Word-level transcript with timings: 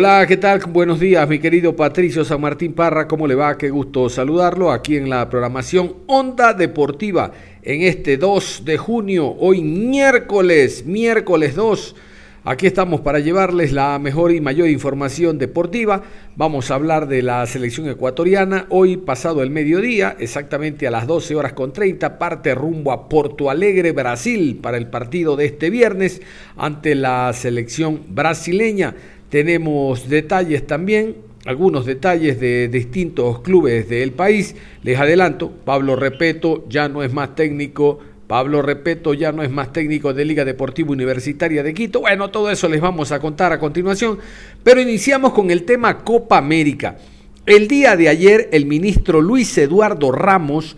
Hola, 0.00 0.24
¿qué 0.28 0.36
tal? 0.36 0.60
Buenos 0.68 1.00
días, 1.00 1.28
mi 1.28 1.40
querido 1.40 1.74
Patricio 1.74 2.24
San 2.24 2.40
Martín 2.40 2.72
Parra. 2.72 3.08
¿Cómo 3.08 3.26
le 3.26 3.34
va? 3.34 3.58
Qué 3.58 3.68
gusto 3.68 4.08
saludarlo 4.08 4.70
aquí 4.70 4.96
en 4.96 5.10
la 5.10 5.28
programación 5.28 5.92
Onda 6.06 6.54
Deportiva 6.54 7.32
en 7.62 7.82
este 7.82 8.16
2 8.16 8.62
de 8.64 8.78
junio, 8.78 9.34
hoy 9.40 9.60
miércoles, 9.60 10.86
miércoles 10.86 11.56
2. 11.56 11.96
Aquí 12.44 12.68
estamos 12.68 13.00
para 13.00 13.18
llevarles 13.18 13.72
la 13.72 13.98
mejor 13.98 14.30
y 14.30 14.40
mayor 14.40 14.68
información 14.68 15.36
deportiva. 15.36 16.02
Vamos 16.36 16.70
a 16.70 16.76
hablar 16.76 17.08
de 17.08 17.20
la 17.20 17.44
selección 17.46 17.88
ecuatoriana. 17.88 18.66
Hoy 18.70 18.96
pasado 18.98 19.42
el 19.42 19.50
mediodía, 19.50 20.16
exactamente 20.20 20.86
a 20.86 20.92
las 20.92 21.08
12 21.08 21.34
horas 21.34 21.52
con 21.54 21.72
30, 21.72 22.18
parte 22.18 22.54
rumbo 22.54 22.92
a 22.92 23.08
Porto 23.08 23.50
Alegre, 23.50 23.90
Brasil, 23.90 24.60
para 24.62 24.78
el 24.78 24.86
partido 24.86 25.34
de 25.34 25.46
este 25.46 25.68
viernes 25.68 26.22
ante 26.56 26.94
la 26.94 27.32
selección 27.32 28.02
brasileña. 28.08 28.94
Tenemos 29.28 30.08
detalles 30.08 30.66
también, 30.66 31.16
algunos 31.44 31.84
detalles 31.84 32.40
de 32.40 32.68
distintos 32.68 33.40
clubes 33.40 33.88
del 33.88 34.12
país. 34.12 34.56
Les 34.82 34.98
adelanto, 34.98 35.50
Pablo 35.50 35.96
Repeto 35.96 36.64
ya 36.68 36.88
no 36.88 37.02
es 37.02 37.12
más 37.12 37.34
técnico. 37.34 37.98
Pablo 38.26 38.60
Repeto 38.60 39.14
ya 39.14 39.32
no 39.32 39.42
es 39.42 39.50
más 39.50 39.72
técnico 39.72 40.12
de 40.12 40.24
Liga 40.24 40.44
Deportiva 40.44 40.90
Universitaria 40.90 41.62
de 41.62 41.74
Quito. 41.74 42.00
Bueno, 42.00 42.30
todo 42.30 42.50
eso 42.50 42.68
les 42.68 42.80
vamos 42.80 43.12
a 43.12 43.20
contar 43.20 43.52
a 43.52 43.58
continuación. 43.58 44.18
Pero 44.62 44.80
iniciamos 44.80 45.32
con 45.32 45.50
el 45.50 45.64
tema 45.64 46.04
Copa 46.04 46.38
América. 46.38 46.98
El 47.46 47.68
día 47.68 47.96
de 47.96 48.10
ayer 48.10 48.48
el 48.52 48.66
ministro 48.66 49.22
Luis 49.22 49.56
Eduardo 49.56 50.12
Ramos 50.12 50.76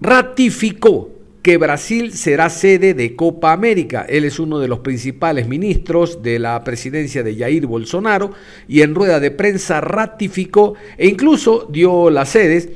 ratificó 0.00 1.19
que 1.42 1.56
Brasil 1.56 2.12
será 2.12 2.50
sede 2.50 2.94
de 2.94 3.16
Copa 3.16 3.52
América. 3.52 4.04
Él 4.08 4.24
es 4.24 4.38
uno 4.38 4.58
de 4.58 4.68
los 4.68 4.80
principales 4.80 5.48
ministros 5.48 6.22
de 6.22 6.38
la 6.38 6.62
presidencia 6.64 7.22
de 7.22 7.36
Jair 7.36 7.66
Bolsonaro 7.66 8.32
y 8.68 8.82
en 8.82 8.94
rueda 8.94 9.20
de 9.20 9.30
prensa 9.30 9.80
ratificó 9.80 10.74
e 10.98 11.08
incluso 11.08 11.66
dio 11.70 12.10
las 12.10 12.30
sedes. 12.30 12.68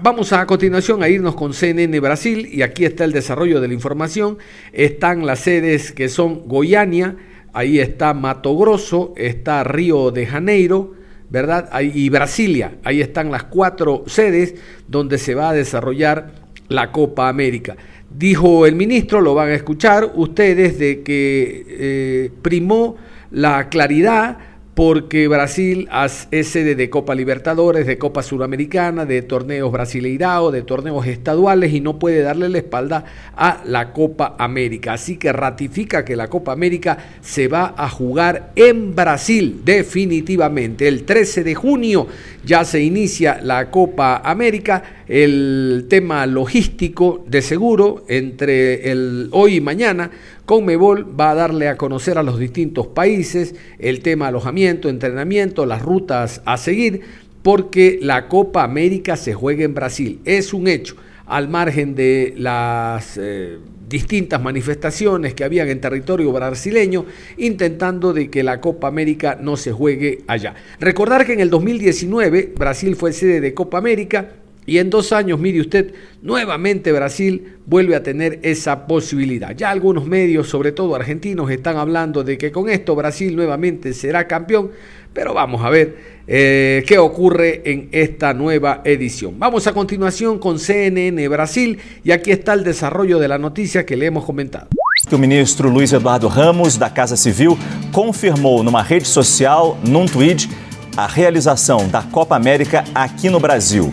Vamos 0.00 0.32
a, 0.32 0.46
continuación 0.46 1.02
a 1.02 1.08
irnos 1.08 1.34
con 1.34 1.52
CNN 1.52 1.98
Brasil 2.00 2.48
y 2.50 2.62
aquí 2.62 2.84
está 2.84 3.04
el 3.04 3.12
desarrollo 3.12 3.60
de 3.60 3.68
la 3.68 3.74
información. 3.74 4.38
Están 4.72 5.26
las 5.26 5.40
sedes 5.40 5.92
que 5.92 6.08
son 6.08 6.48
Goiânia, 6.48 7.16
ahí 7.52 7.80
está 7.80 8.14
Mato 8.14 8.56
Grosso, 8.56 9.12
está 9.16 9.64
Río 9.64 10.10
de 10.10 10.26
Janeiro, 10.26 10.94
¿verdad? 11.30 11.68
y 11.80 12.08
Brasilia, 12.10 12.76
ahí 12.84 13.00
están 13.00 13.30
las 13.32 13.44
cuatro 13.44 14.04
sedes 14.06 14.54
donde 14.86 15.18
se 15.18 15.34
va 15.34 15.50
a 15.50 15.54
desarrollar 15.54 16.44
la 16.68 16.92
Copa 16.92 17.28
América. 17.28 17.76
Dijo 18.16 18.64
el 18.64 18.76
ministro, 18.76 19.20
lo 19.20 19.34
van 19.34 19.48
a 19.48 19.54
escuchar 19.54 20.12
ustedes, 20.14 20.78
de 20.78 21.02
que 21.02 21.66
eh, 21.68 22.30
primó 22.42 22.96
la 23.32 23.68
claridad 23.68 24.38
porque 24.74 25.28
Brasil 25.28 25.88
es 26.30 26.48
sede 26.48 26.74
de 26.74 26.90
Copa 26.90 27.14
Libertadores, 27.14 27.86
de 27.86 27.96
Copa 27.96 28.22
Suramericana, 28.24 29.06
de 29.06 29.22
torneos 29.22 29.70
brasileirao, 29.70 30.50
de 30.50 30.62
torneos 30.62 31.06
estaduales 31.06 31.72
y 31.72 31.80
no 31.80 31.98
puede 32.00 32.22
darle 32.22 32.48
la 32.48 32.58
espalda 32.58 33.04
a 33.36 33.62
la 33.64 33.92
Copa 33.92 34.34
América. 34.36 34.94
Así 34.94 35.16
que 35.16 35.32
ratifica 35.32 36.04
que 36.04 36.16
la 36.16 36.28
Copa 36.28 36.52
América 36.52 36.98
se 37.20 37.46
va 37.46 37.74
a 37.76 37.88
jugar 37.88 38.52
en 38.56 38.96
Brasil 38.96 39.60
definitivamente. 39.64 40.88
El 40.88 41.04
13 41.04 41.44
de 41.44 41.54
junio 41.54 42.08
ya 42.44 42.64
se 42.64 42.82
inicia 42.82 43.40
la 43.42 43.70
Copa 43.70 44.22
América. 44.24 45.03
El 45.06 45.84
tema 45.90 46.26
logístico 46.26 47.24
de 47.28 47.42
seguro 47.42 48.04
entre 48.08 48.90
el 48.90 49.28
hoy 49.32 49.56
y 49.56 49.60
mañana 49.60 50.10
Conmebol 50.46 51.18
va 51.18 51.32
a 51.32 51.34
darle 51.34 51.68
a 51.68 51.76
conocer 51.76 52.16
a 52.16 52.22
los 52.22 52.38
distintos 52.38 52.86
países 52.86 53.54
el 53.78 54.00
tema 54.00 54.28
alojamiento, 54.28 54.88
entrenamiento, 54.88 55.66
las 55.66 55.82
rutas 55.82 56.40
a 56.46 56.56
seguir, 56.56 57.02
porque 57.42 57.98
la 58.00 58.28
Copa 58.28 58.64
América 58.64 59.16
se 59.16 59.34
juega 59.34 59.64
en 59.64 59.74
Brasil. 59.74 60.20
Es 60.24 60.54
un 60.54 60.68
hecho, 60.68 60.96
al 61.26 61.48
margen 61.48 61.94
de 61.94 62.32
las 62.38 63.18
eh, 63.20 63.58
distintas 63.88 64.42
manifestaciones 64.42 65.34
que 65.34 65.44
habían 65.44 65.68
en 65.68 65.80
territorio 65.80 66.32
brasileño, 66.32 67.04
intentando 67.36 68.14
de 68.14 68.30
que 68.30 68.42
la 68.42 68.62
Copa 68.62 68.88
América 68.88 69.38
no 69.38 69.58
se 69.58 69.72
juegue 69.72 70.22
allá. 70.26 70.54
Recordar 70.80 71.26
que 71.26 71.34
en 71.34 71.40
el 71.40 71.50
2019 71.50 72.54
Brasil 72.56 72.96
fue 72.96 73.12
sede 73.12 73.42
de 73.42 73.52
Copa 73.52 73.76
América, 73.76 74.30
y 74.66 74.78
en 74.78 74.90
dos 74.90 75.12
años, 75.12 75.38
mire 75.38 75.60
usted, 75.60 75.92
nuevamente 76.22 76.92
Brasil 76.92 77.56
vuelve 77.66 77.96
a 77.96 78.02
tener 78.02 78.40
esa 78.42 78.86
posibilidad. 78.86 79.54
Ya 79.54 79.70
algunos 79.70 80.06
medios, 80.06 80.48
sobre 80.48 80.72
todo 80.72 80.94
argentinos, 80.94 81.50
están 81.50 81.76
hablando 81.76 82.24
de 82.24 82.38
que 82.38 82.50
con 82.50 82.68
esto 82.68 82.94
Brasil 82.94 83.36
nuevamente 83.36 83.92
será 83.92 84.26
campeón, 84.26 84.70
pero 85.12 85.34
vamos 85.34 85.62
a 85.62 85.70
ver 85.70 85.96
eh, 86.26 86.82
qué 86.86 86.98
ocurre 86.98 87.62
en 87.64 87.88
esta 87.92 88.32
nueva 88.32 88.80
edición. 88.84 89.38
Vamos 89.38 89.66
a 89.66 89.72
continuación 89.72 90.38
con 90.38 90.58
CNN 90.58 91.28
Brasil 91.28 91.78
y 92.02 92.12
aquí 92.12 92.30
está 92.30 92.54
el 92.54 92.64
desarrollo 92.64 93.18
de 93.18 93.28
la 93.28 93.38
noticia 93.38 93.84
que 93.84 93.96
le 93.96 94.06
hemos 94.06 94.24
comentado. 94.24 94.68
o 95.12 95.18
ministro 95.18 95.68
Luiz 95.68 95.92
Eduardo 95.92 96.28
Ramos, 96.28 96.78
da 96.78 96.88
Casa 96.88 97.16
Civil, 97.16 97.58
confirmou 97.92 98.62
numa 98.62 98.82
rede 98.82 99.06
social, 99.06 99.78
num 99.86 100.06
tweet, 100.06 100.48
a 100.96 101.06
realização 101.06 101.88
da 101.88 102.02
Copa 102.02 102.34
América 102.34 102.84
aqui 102.94 103.28
no 103.28 103.38
Brasil. 103.38 103.92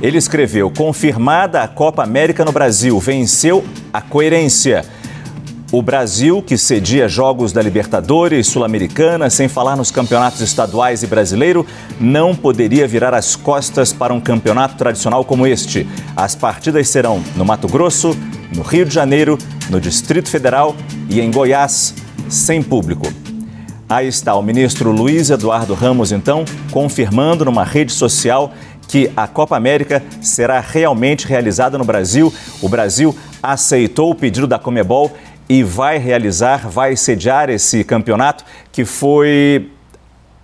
Ele 0.00 0.18
escreveu: 0.18 0.70
confirmada 0.70 1.62
a 1.62 1.68
Copa 1.68 2.02
América 2.02 2.44
no 2.44 2.52
Brasil, 2.52 2.98
venceu 2.98 3.64
a 3.92 4.00
coerência. 4.00 4.84
O 5.70 5.82
Brasil, 5.82 6.40
que 6.40 6.56
cedia 6.56 7.06
jogos 7.06 7.52
da 7.52 7.60
Libertadores, 7.60 8.46
Sul-Americana, 8.46 9.28
sem 9.28 9.48
falar 9.48 9.76
nos 9.76 9.90
campeonatos 9.90 10.40
estaduais 10.40 11.02
e 11.02 11.06
brasileiro, 11.06 11.66
não 12.00 12.34
poderia 12.34 12.88
virar 12.88 13.12
as 13.12 13.36
costas 13.36 13.92
para 13.92 14.14
um 14.14 14.20
campeonato 14.20 14.76
tradicional 14.76 15.26
como 15.26 15.46
este. 15.46 15.86
As 16.16 16.34
partidas 16.34 16.88
serão 16.88 17.22
no 17.36 17.44
Mato 17.44 17.68
Grosso, 17.68 18.16
no 18.54 18.62
Rio 18.62 18.86
de 18.86 18.94
Janeiro, 18.94 19.36
no 19.68 19.78
Distrito 19.78 20.30
Federal 20.30 20.74
e 21.06 21.20
em 21.20 21.30
Goiás, 21.30 21.94
sem 22.30 22.62
público. 22.62 23.06
Aí 23.86 24.08
está 24.08 24.34
o 24.36 24.42
ministro 24.42 24.90
Luiz 24.90 25.28
Eduardo 25.28 25.74
Ramos, 25.74 26.12
então, 26.12 26.46
confirmando 26.70 27.44
numa 27.44 27.64
rede 27.64 27.92
social 27.92 28.52
que 28.88 29.12
a 29.14 29.28
Copa 29.28 29.54
América 29.56 30.02
será 30.20 30.58
realmente 30.58 31.26
realizada 31.26 31.76
no 31.76 31.84
Brasil. 31.84 32.32
O 32.62 32.68
Brasil 32.68 33.14
aceitou 33.42 34.10
o 34.10 34.14
pedido 34.14 34.46
da 34.46 34.58
Comebol 34.58 35.12
e 35.48 35.62
vai 35.62 35.98
realizar, 35.98 36.68
vai 36.68 36.96
sediar 36.96 37.50
esse 37.50 37.84
campeonato 37.84 38.44
que 38.72 38.84
foi 38.84 39.70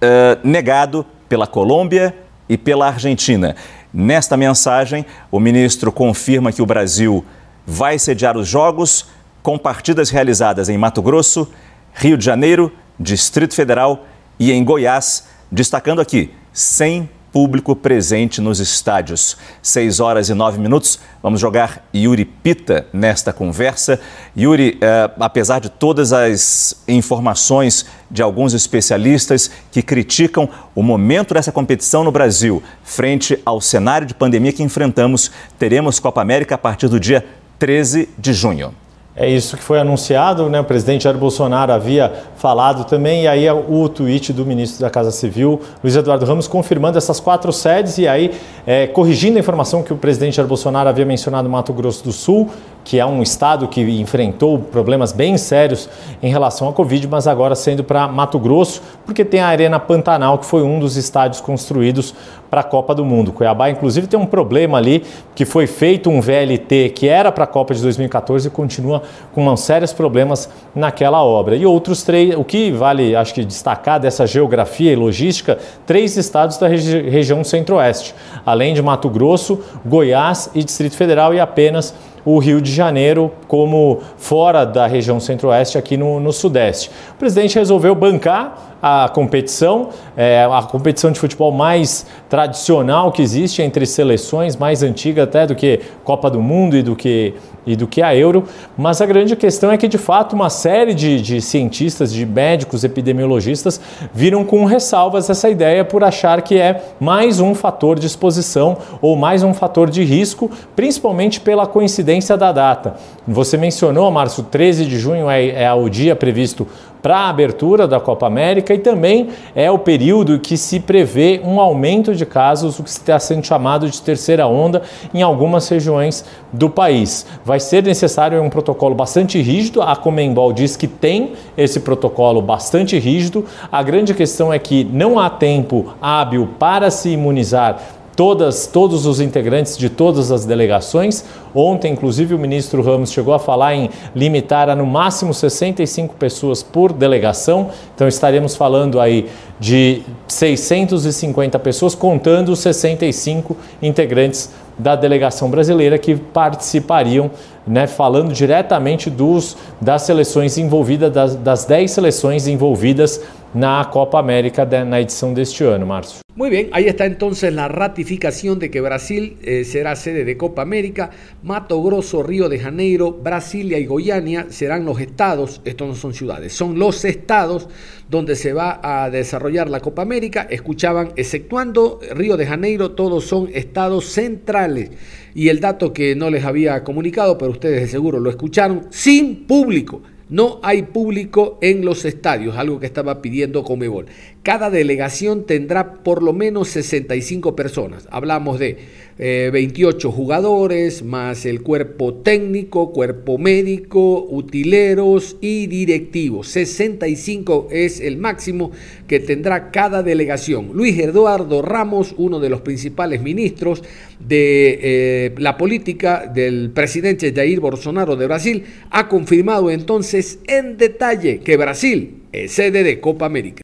uh, 0.02 0.46
negado 0.46 1.04
pela 1.28 1.46
Colômbia 1.46 2.14
e 2.48 2.56
pela 2.56 2.88
Argentina. 2.88 3.56
Nesta 3.92 4.36
mensagem, 4.36 5.06
o 5.30 5.40
ministro 5.40 5.90
confirma 5.90 6.52
que 6.52 6.62
o 6.62 6.66
Brasil 6.66 7.24
vai 7.66 7.98
sediar 7.98 8.36
os 8.36 8.46
Jogos 8.46 9.06
com 9.42 9.58
partidas 9.58 10.10
realizadas 10.10 10.68
em 10.68 10.76
Mato 10.76 11.00
Grosso, 11.00 11.50
Rio 11.94 12.16
de 12.16 12.24
Janeiro, 12.24 12.72
Distrito 12.98 13.54
Federal 13.54 14.06
e 14.38 14.52
em 14.52 14.64
Goiás, 14.64 15.28
destacando 15.50 16.00
aqui 16.00 16.32
100 16.52 17.08
público 17.34 17.74
presente 17.74 18.40
nos 18.40 18.60
estádios. 18.60 19.36
6 19.60 19.98
horas 19.98 20.28
e 20.28 20.34
9 20.34 20.60
minutos. 20.60 21.00
Vamos 21.20 21.40
jogar 21.40 21.84
Yuri 21.92 22.24
Pita 22.24 22.86
nesta 22.92 23.32
conversa. 23.32 23.98
Yuri, 24.38 24.78
eh, 24.80 25.10
apesar 25.18 25.58
de 25.58 25.68
todas 25.68 26.12
as 26.12 26.76
informações 26.86 27.86
de 28.08 28.22
alguns 28.22 28.54
especialistas 28.54 29.50
que 29.72 29.82
criticam 29.82 30.48
o 30.76 30.82
momento 30.82 31.34
dessa 31.34 31.50
competição 31.50 32.04
no 32.04 32.12
Brasil, 32.12 32.62
frente 32.84 33.36
ao 33.44 33.60
cenário 33.60 34.06
de 34.06 34.14
pandemia 34.14 34.52
que 34.52 34.62
enfrentamos, 34.62 35.32
teremos 35.58 35.98
Copa 35.98 36.22
América 36.22 36.54
a 36.54 36.58
partir 36.58 36.86
do 36.86 37.00
dia 37.00 37.26
13 37.58 38.10
de 38.16 38.32
junho. 38.32 38.72
É 39.16 39.28
isso 39.28 39.56
que 39.56 39.62
foi 39.62 39.78
anunciado, 39.78 40.48
né? 40.48 40.58
O 40.58 40.64
presidente 40.64 41.04
Jair 41.04 41.16
Bolsonaro 41.16 41.72
havia 41.72 42.12
falado 42.44 42.84
também. 42.84 43.22
E 43.22 43.26
aí 43.26 43.50
o 43.50 43.88
tweet 43.88 44.30
do 44.30 44.44
ministro 44.44 44.78
da 44.82 44.90
Casa 44.90 45.10
Civil, 45.10 45.62
Luiz 45.82 45.96
Eduardo 45.96 46.26
Ramos, 46.26 46.46
confirmando 46.46 46.98
essas 46.98 47.18
quatro 47.18 47.50
sedes 47.50 47.96
e 47.96 48.06
aí 48.06 48.32
é, 48.66 48.86
corrigindo 48.86 49.38
a 49.38 49.40
informação 49.40 49.82
que 49.82 49.94
o 49.94 49.96
presidente 49.96 50.36
Jair 50.36 50.46
Bolsonaro 50.46 50.86
havia 50.86 51.06
mencionado 51.06 51.48
Mato 51.48 51.72
Grosso 51.72 52.04
do 52.04 52.12
Sul, 52.12 52.50
que 52.84 53.00
é 53.00 53.06
um 53.06 53.22
estado 53.22 53.66
que 53.66 53.80
enfrentou 53.80 54.58
problemas 54.58 55.10
bem 55.10 55.38
sérios 55.38 55.88
em 56.22 56.30
relação 56.30 56.68
à 56.68 56.72
Covid, 56.74 57.08
mas 57.08 57.26
agora 57.26 57.54
sendo 57.54 57.82
para 57.82 58.06
Mato 58.08 58.38
Grosso, 58.38 58.82
porque 59.06 59.24
tem 59.24 59.40
a 59.40 59.46
Arena 59.46 59.80
Pantanal, 59.80 60.36
que 60.36 60.44
foi 60.44 60.62
um 60.62 60.78
dos 60.78 60.98
estádios 60.98 61.40
construídos 61.40 62.14
para 62.50 62.60
a 62.60 62.64
Copa 62.64 62.94
do 62.94 63.04
Mundo. 63.04 63.32
Cuiabá, 63.32 63.70
inclusive, 63.70 64.06
tem 64.06 64.20
um 64.20 64.26
problema 64.26 64.78
ali 64.78 65.02
que 65.34 65.44
foi 65.44 65.66
feito 65.66 66.10
um 66.10 66.20
VLT 66.20 66.90
que 66.90 67.08
era 67.08 67.32
para 67.32 67.44
a 67.44 67.46
Copa 67.46 67.74
de 67.74 67.82
2014 67.82 68.46
e 68.46 68.50
continua 68.50 69.02
com 69.32 69.56
sérios 69.56 69.92
problemas 69.92 70.48
naquela 70.74 71.24
obra. 71.24 71.56
E 71.56 71.66
outros 71.66 72.02
três, 72.02 72.33
o 72.36 72.44
que 72.44 72.70
vale, 72.70 73.14
acho 73.14 73.34
que 73.34 73.44
destacar 73.44 73.98
dessa 74.00 74.26
geografia 74.26 74.92
e 74.92 74.96
logística, 74.96 75.58
três 75.86 76.16
estados 76.16 76.56
da 76.58 76.68
regi 76.68 77.02
região 77.02 77.42
centro-oeste, 77.44 78.14
além 78.44 78.74
de 78.74 78.82
Mato 78.82 79.08
Grosso, 79.08 79.60
Goiás 79.84 80.50
e 80.54 80.62
Distrito 80.62 80.96
Federal 80.96 81.34
e 81.34 81.40
apenas 81.40 81.94
o 82.24 82.38
Rio 82.38 82.60
de 82.60 82.72
Janeiro 82.72 83.30
como 83.46 84.00
fora 84.16 84.64
da 84.64 84.86
região 84.86 85.20
centro-oeste 85.20 85.76
aqui 85.76 85.96
no, 85.96 86.18
no 86.18 86.32
sudeste. 86.32 86.90
O 87.12 87.18
presidente 87.18 87.58
resolveu 87.58 87.94
bancar 87.94 88.76
a 88.82 89.08
competição, 89.08 89.90
é 90.16 90.44
a 90.44 90.62
competição 90.62 91.10
de 91.10 91.18
futebol 91.18 91.50
mais 91.52 92.06
tradicional 92.28 93.12
que 93.12 93.22
existe 93.22 93.62
entre 93.62 93.86
seleções, 93.86 94.56
mais 94.56 94.82
antiga 94.82 95.24
até 95.24 95.46
do 95.46 95.54
que 95.54 95.80
Copa 96.02 96.30
do 96.30 96.40
Mundo 96.40 96.76
e 96.76 96.82
do 96.82 96.94
que, 96.94 97.34
e 97.66 97.76
do 97.76 97.86
que 97.86 98.02
a 98.02 98.14
Euro. 98.14 98.44
Mas 98.76 99.00
a 99.00 99.06
grande 99.06 99.36
questão 99.36 99.70
é 99.70 99.76
que, 99.76 99.88
de 99.88 99.98
fato, 99.98 100.34
uma 100.34 100.50
série 100.50 100.94
de, 100.94 101.20
de 101.20 101.40
cientistas, 101.40 102.12
de 102.12 102.24
médicos, 102.26 102.84
epidemiologistas 102.84 103.80
viram 104.12 104.44
com 104.44 104.64
ressalvas 104.64 105.28
essa 105.30 105.48
ideia 105.48 105.84
por 105.84 106.04
achar 106.04 106.42
que 106.42 106.58
é 106.58 106.82
mais 107.00 107.40
um 107.40 107.54
fator 107.54 107.98
de 107.98 108.06
exposição 108.06 108.76
ou 109.00 109.16
mais 109.16 109.42
um 109.42 109.54
fator 109.54 109.90
de 109.90 110.02
risco, 110.02 110.50
principalmente 110.74 111.40
pela 111.40 111.66
coincidência 111.66 112.36
da 112.36 112.52
data. 112.52 112.94
Você 113.26 113.56
mencionou, 113.56 114.10
Márcio, 114.10 114.44
13 114.44 114.86
de 114.86 114.98
junho 114.98 115.30
é, 115.30 115.64
é 115.64 115.72
o 115.72 115.88
dia 115.88 116.14
previsto 116.14 116.66
para 117.04 117.18
a 117.18 117.28
abertura 117.28 117.86
da 117.86 118.00
Copa 118.00 118.26
América 118.26 118.72
e 118.72 118.78
também 118.78 119.28
é 119.54 119.70
o 119.70 119.78
período 119.78 120.38
que 120.38 120.56
se 120.56 120.80
prevê 120.80 121.38
um 121.44 121.60
aumento 121.60 122.14
de 122.14 122.24
casos, 122.24 122.78
o 122.78 122.82
que 122.82 122.88
está 122.88 123.18
sendo 123.18 123.44
chamado 123.44 123.86
de 123.90 124.00
terceira 124.00 124.46
onda 124.46 124.80
em 125.12 125.20
algumas 125.20 125.68
regiões 125.68 126.24
do 126.50 126.70
país. 126.70 127.26
Vai 127.44 127.60
ser 127.60 127.82
necessário 127.82 128.42
um 128.42 128.48
protocolo 128.48 128.94
bastante 128.94 129.38
rígido, 129.42 129.82
a 129.82 129.94
Comembol 129.94 130.50
diz 130.50 130.78
que 130.78 130.88
tem 130.88 131.34
esse 131.58 131.80
protocolo 131.80 132.40
bastante 132.40 132.98
rígido. 132.98 133.44
A 133.70 133.82
grande 133.82 134.14
questão 134.14 134.50
é 134.50 134.58
que 134.58 134.82
não 134.82 135.18
há 135.18 135.28
tempo 135.28 135.92
hábil 136.00 136.48
para 136.58 136.90
se 136.90 137.10
imunizar 137.10 137.82
todas, 138.14 138.66
todos 138.66 139.06
os 139.06 139.20
integrantes 139.20 139.76
de 139.76 139.88
todas 139.88 140.30
as 140.30 140.44
delegações. 140.44 141.24
Ontem, 141.54 141.92
inclusive, 141.92 142.34
o 142.34 142.38
ministro 142.38 142.82
Ramos 142.82 143.12
chegou 143.12 143.34
a 143.34 143.38
falar 143.38 143.74
em 143.74 143.90
limitar 144.14 144.68
a 144.68 144.76
no 144.76 144.86
máximo 144.86 145.32
65 145.32 146.14
pessoas 146.14 146.62
por 146.62 146.92
delegação. 146.92 147.70
Então, 147.94 148.08
estaremos 148.08 148.56
falando 148.56 149.00
aí 149.00 149.28
de 149.58 150.02
650 150.28 151.58
pessoas, 151.58 151.94
contando 151.94 152.50
os 152.50 152.60
65 152.60 153.56
integrantes 153.80 154.50
da 154.78 154.96
delegação 154.96 155.50
brasileira 155.50 155.98
que 155.98 156.16
participariam, 156.16 157.30
né, 157.66 157.86
falando 157.86 158.32
diretamente 158.32 159.10
dos, 159.10 159.56
das 159.80 160.02
seleções 160.02 160.58
envolvidas, 160.58 161.12
das, 161.12 161.36
das 161.36 161.64
10 161.64 161.90
seleções 161.90 162.46
envolvidas 162.46 163.20
na 163.54 163.84
Copa 163.84 164.18
América 164.18 164.66
de, 164.66 164.84
na 164.84 165.00
edición 165.00 165.32
de 165.32 165.42
este 165.42 165.64
año, 165.64 165.86
Marcio. 165.86 166.24
Muy 166.36 166.50
bien, 166.50 166.68
ahí 166.72 166.88
está 166.88 167.06
entonces 167.06 167.54
la 167.54 167.68
ratificación 167.68 168.58
de 168.58 168.68
que 168.68 168.80
Brasil 168.80 169.36
eh, 169.44 169.62
será 169.64 169.94
sede 169.94 170.24
de 170.24 170.36
Copa 170.36 170.62
América. 170.62 171.10
Mato 171.44 171.80
Grosso, 171.80 172.24
Río 172.24 172.48
de 172.48 172.58
Janeiro, 172.58 173.12
Brasilia 173.12 173.78
y 173.78 173.86
Goiânia 173.86 174.46
serán 174.48 174.84
los 174.84 175.00
estados, 175.00 175.60
estos 175.64 175.86
no 175.86 175.94
son 175.94 176.12
ciudades, 176.12 176.52
son 176.52 176.76
los 176.76 177.04
estados 177.04 177.68
donde 178.10 178.34
se 178.34 178.52
va 178.52 178.80
a 178.82 179.10
desarrollar 179.10 179.70
la 179.70 179.78
Copa 179.78 180.02
América. 180.02 180.48
Escuchaban, 180.50 181.12
exceptuando 181.14 182.00
Río 182.10 182.36
de 182.36 182.46
Janeiro, 182.46 182.90
todos 182.90 183.24
son 183.24 183.48
estados 183.54 184.06
centrales. 184.06 184.90
Y 185.34 185.48
el 185.48 185.60
dato 185.60 185.92
que 185.92 186.14
no 186.14 186.30
les 186.30 186.44
había 186.44 186.84
comunicado, 186.84 187.36
pero 187.36 187.50
ustedes 187.50 187.80
de 187.80 187.88
seguro 187.88 188.20
lo 188.20 188.30
escucharon, 188.30 188.86
sin 188.90 189.46
público. 189.46 190.02
No 190.28 190.60
hay 190.62 190.84
público 190.84 191.58
en 191.60 191.84
los 191.84 192.04
estadios, 192.04 192.56
algo 192.56 192.80
que 192.80 192.86
estaba 192.86 193.20
pidiendo 193.20 193.62
Comebol. 193.62 194.06
Cada 194.44 194.68
delegación 194.68 195.46
tendrá 195.46 195.94
por 196.04 196.22
lo 196.22 196.34
menos 196.34 196.68
65 196.68 197.56
personas. 197.56 198.06
Hablamos 198.10 198.58
de 198.58 198.76
28 199.16 200.06
eh, 200.06 200.12
jugadores, 200.12 201.02
más 201.02 201.46
el 201.46 201.62
cuerpo 201.62 202.12
técnico, 202.16 202.92
cuerpo 202.92 203.38
médico, 203.38 204.22
utileros 204.28 205.38
y 205.40 205.66
directivos. 205.66 206.48
65 206.48 207.68
es 207.70 208.00
el 208.00 208.18
máximo 208.18 208.70
que 209.08 209.18
tendrá 209.18 209.70
cada 209.70 210.02
delegación. 210.02 210.72
Luis 210.74 210.98
Eduardo 210.98 211.62
Ramos, 211.62 212.14
uno 212.18 212.38
de 212.38 212.50
los 212.50 212.60
principales 212.60 213.22
ministros 213.22 213.82
de 214.20 214.78
eh, 214.82 215.34
la 215.38 215.56
política 215.56 216.26
del 216.26 216.70
presidente 216.70 217.32
Jair 217.34 217.60
Bolsonaro 217.60 218.14
de 218.16 218.26
Brasil, 218.26 218.64
ha 218.90 219.08
confirmado 219.08 219.70
entonces 219.70 220.40
en 220.46 220.76
detalle 220.76 221.38
que 221.38 221.56
Brasil 221.56 222.24
es 222.30 222.52
sede 222.52 222.82
de 222.82 223.00
Copa 223.00 223.24
América. 223.24 223.63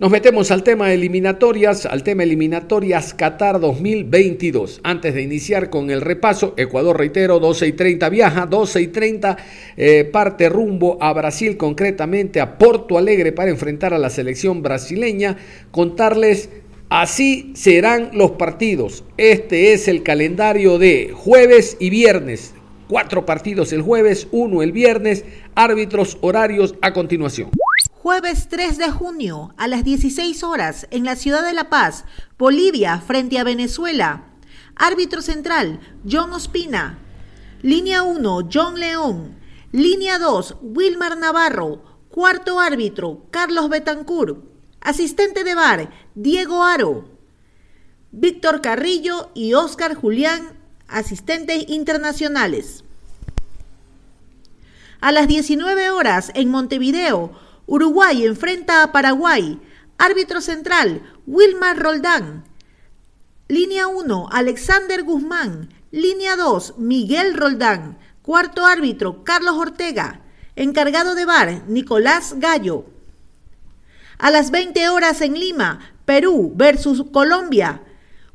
Nos 0.00 0.12
metemos 0.12 0.52
al 0.52 0.62
tema 0.62 0.92
eliminatorias, 0.92 1.84
al 1.84 2.04
tema 2.04 2.22
eliminatorias 2.22 3.14
Qatar 3.14 3.58
2022. 3.58 4.78
Antes 4.84 5.12
de 5.12 5.22
iniciar 5.22 5.70
con 5.70 5.90
el 5.90 6.02
repaso, 6.02 6.54
Ecuador, 6.56 6.96
reitero, 6.96 7.40
12 7.40 7.66
y 7.66 7.72
30 7.72 8.08
viaja, 8.08 8.46
12 8.46 8.80
y 8.80 8.86
30 8.86 9.36
eh, 9.76 10.04
parte 10.04 10.48
rumbo 10.48 10.98
a 11.00 11.12
Brasil, 11.12 11.56
concretamente 11.56 12.40
a 12.40 12.58
Porto 12.58 12.96
Alegre 12.96 13.32
para 13.32 13.50
enfrentar 13.50 13.92
a 13.92 13.98
la 13.98 14.08
selección 14.08 14.62
brasileña. 14.62 15.36
Contarles, 15.72 16.48
así 16.90 17.50
serán 17.56 18.10
los 18.12 18.30
partidos. 18.32 19.02
Este 19.16 19.72
es 19.72 19.88
el 19.88 20.04
calendario 20.04 20.78
de 20.78 21.10
jueves 21.12 21.76
y 21.80 21.90
viernes. 21.90 22.54
Cuatro 22.86 23.26
partidos 23.26 23.72
el 23.72 23.82
jueves, 23.82 24.28
uno 24.30 24.62
el 24.62 24.70
viernes, 24.70 25.24
árbitros 25.56 26.18
horarios 26.20 26.76
a 26.82 26.92
continuación. 26.92 27.50
Jueves 28.08 28.48
3 28.48 28.78
de 28.78 28.90
junio 28.90 29.52
a 29.58 29.68
las 29.68 29.84
16 29.84 30.42
horas 30.42 30.86
en 30.90 31.04
la 31.04 31.14
ciudad 31.14 31.44
de 31.44 31.52
La 31.52 31.68
Paz, 31.68 32.06
Bolivia 32.38 33.02
frente 33.02 33.38
a 33.38 33.44
Venezuela. 33.44 34.24
Árbitro 34.76 35.20
central, 35.20 35.78
John 36.10 36.32
Ospina. 36.32 37.00
Línea 37.60 38.04
1, 38.04 38.48
John 38.50 38.80
León. 38.80 39.38
Línea 39.72 40.18
2, 40.18 40.56
Wilmar 40.62 41.18
Navarro. 41.18 41.82
Cuarto 42.08 42.60
árbitro, 42.60 43.26
Carlos 43.30 43.68
Betancourt. 43.68 44.38
Asistente 44.80 45.44
de 45.44 45.54
bar, 45.54 45.90
Diego 46.14 46.64
Aro. 46.64 47.10
Víctor 48.10 48.62
Carrillo 48.62 49.30
y 49.34 49.52
Oscar 49.52 49.94
Julián, 49.94 50.58
asistentes 50.88 51.68
internacionales. 51.68 52.84
A 55.02 55.12
las 55.12 55.28
19 55.28 55.90
horas 55.90 56.32
en 56.34 56.48
Montevideo, 56.48 57.47
Uruguay 57.68 58.24
enfrenta 58.24 58.82
a 58.82 58.92
Paraguay. 58.92 59.60
Árbitro 59.98 60.40
central, 60.40 61.02
Wilmar 61.26 61.78
Roldán. 61.78 62.44
Línea 63.46 63.88
1, 63.88 64.28
Alexander 64.32 65.02
Guzmán. 65.02 65.68
Línea 65.90 66.34
2, 66.36 66.78
Miguel 66.78 67.34
Roldán. 67.34 67.98
Cuarto 68.22 68.64
árbitro, 68.64 69.22
Carlos 69.22 69.56
Ortega. 69.56 70.22
Encargado 70.56 71.14
de 71.14 71.26
bar, 71.26 71.64
Nicolás 71.68 72.36
Gallo. 72.38 72.86
A 74.16 74.30
las 74.30 74.50
20 74.50 74.88
horas 74.88 75.20
en 75.20 75.34
Lima, 75.34 75.92
Perú 76.06 76.52
versus 76.56 77.04
Colombia. 77.12 77.82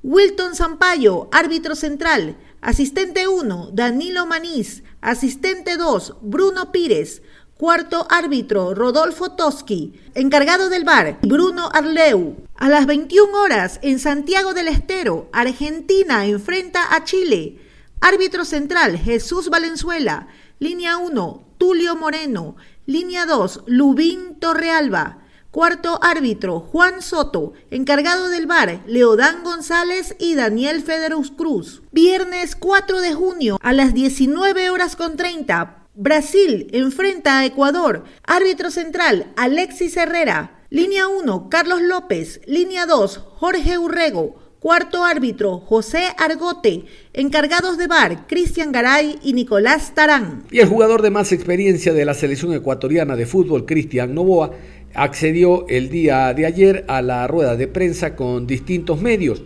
Wilton 0.03 0.53
Zampayo, 0.53 1.27
árbitro 1.31 1.75
central. 1.75 2.37
Asistente 2.61 3.27
1, 3.27 3.71
Danilo 3.73 4.27
Manís. 4.27 4.83
Asistente 5.01 5.75
2, 5.75 6.17
Bruno 6.21 6.71
Pires. 6.71 7.23
Cuarto 7.63 8.05
árbitro, 8.09 8.75
Rodolfo 8.75 9.31
Toski. 9.37 9.93
Encargado 10.15 10.67
del 10.67 10.83
bar, 10.83 11.19
Bruno 11.21 11.69
Arleu. 11.71 12.35
A 12.55 12.67
las 12.67 12.85
21 12.85 13.39
horas, 13.39 13.79
en 13.83 13.99
Santiago 13.99 14.53
del 14.53 14.67
Estero, 14.67 15.29
Argentina 15.31 16.25
enfrenta 16.25 16.93
a 16.93 17.05
Chile. 17.05 17.61
Árbitro 18.01 18.43
central, 18.43 18.97
Jesús 18.97 19.49
Valenzuela. 19.49 20.27
Línea 20.59 20.97
1, 20.97 21.55
Tulio 21.57 21.95
Moreno. 21.95 22.57
Línea 22.85 23.25
2, 23.25 23.61
Lubín 23.67 24.35
Torrealba. 24.41 25.19
Cuarto 25.49 25.99
árbitro, 26.03 26.59
Juan 26.59 27.01
Soto. 27.01 27.53
Encargado 27.71 28.27
del 28.27 28.45
bar, 28.45 28.81
Leodán 28.87 29.41
González 29.41 30.17
y 30.19 30.35
Daniel 30.35 30.83
Federus 30.83 31.31
Cruz. 31.31 31.81
Viernes 31.93 32.57
4 32.57 32.99
de 32.99 33.13
junio 33.13 33.57
a 33.61 33.71
las 33.71 33.93
19 33.93 34.69
horas 34.69 34.97
con 34.97 35.15
30. 35.15 35.82
Brasil 35.95 36.69
enfrenta 36.71 37.37
a 37.37 37.45
Ecuador. 37.45 38.03
Árbitro 38.23 38.71
central, 38.71 39.31
Alexis 39.35 39.95
Herrera. 39.95 40.65
Línea 40.71 41.07
1, 41.07 41.49
Carlos 41.49 41.83
López. 41.83 42.41
Línea 42.47 42.87
2, 42.87 43.17
Jorge 43.17 43.77
Urrego. 43.77 44.35
Cuarto 44.59 45.03
árbitro, 45.03 45.59
José 45.59 46.07
Argote. 46.17 46.85
Encargados 47.13 47.77
de 47.77 47.85
bar, 47.85 48.25
Cristian 48.25 48.71
Garay 48.71 49.19
y 49.21 49.33
Nicolás 49.33 49.93
Tarán. 49.93 50.45
Y 50.49 50.61
el 50.61 50.67
jugador 50.67 51.03
de 51.03 51.11
más 51.11 51.31
experiencia 51.31 51.93
de 51.93 52.05
la 52.05 52.15
selección 52.15 52.55
ecuatoriana 52.55 53.15
de 53.15 53.27
fútbol, 53.27 53.67
Cristian 53.67 54.15
Novoa, 54.15 54.49
accedió 54.95 55.67
el 55.67 55.89
día 55.89 56.33
de 56.33 56.47
ayer 56.47 56.85
a 56.87 57.03
la 57.03 57.27
rueda 57.27 57.55
de 57.55 57.67
prensa 57.67 58.15
con 58.15 58.47
distintos 58.47 58.99
medios. 58.99 59.43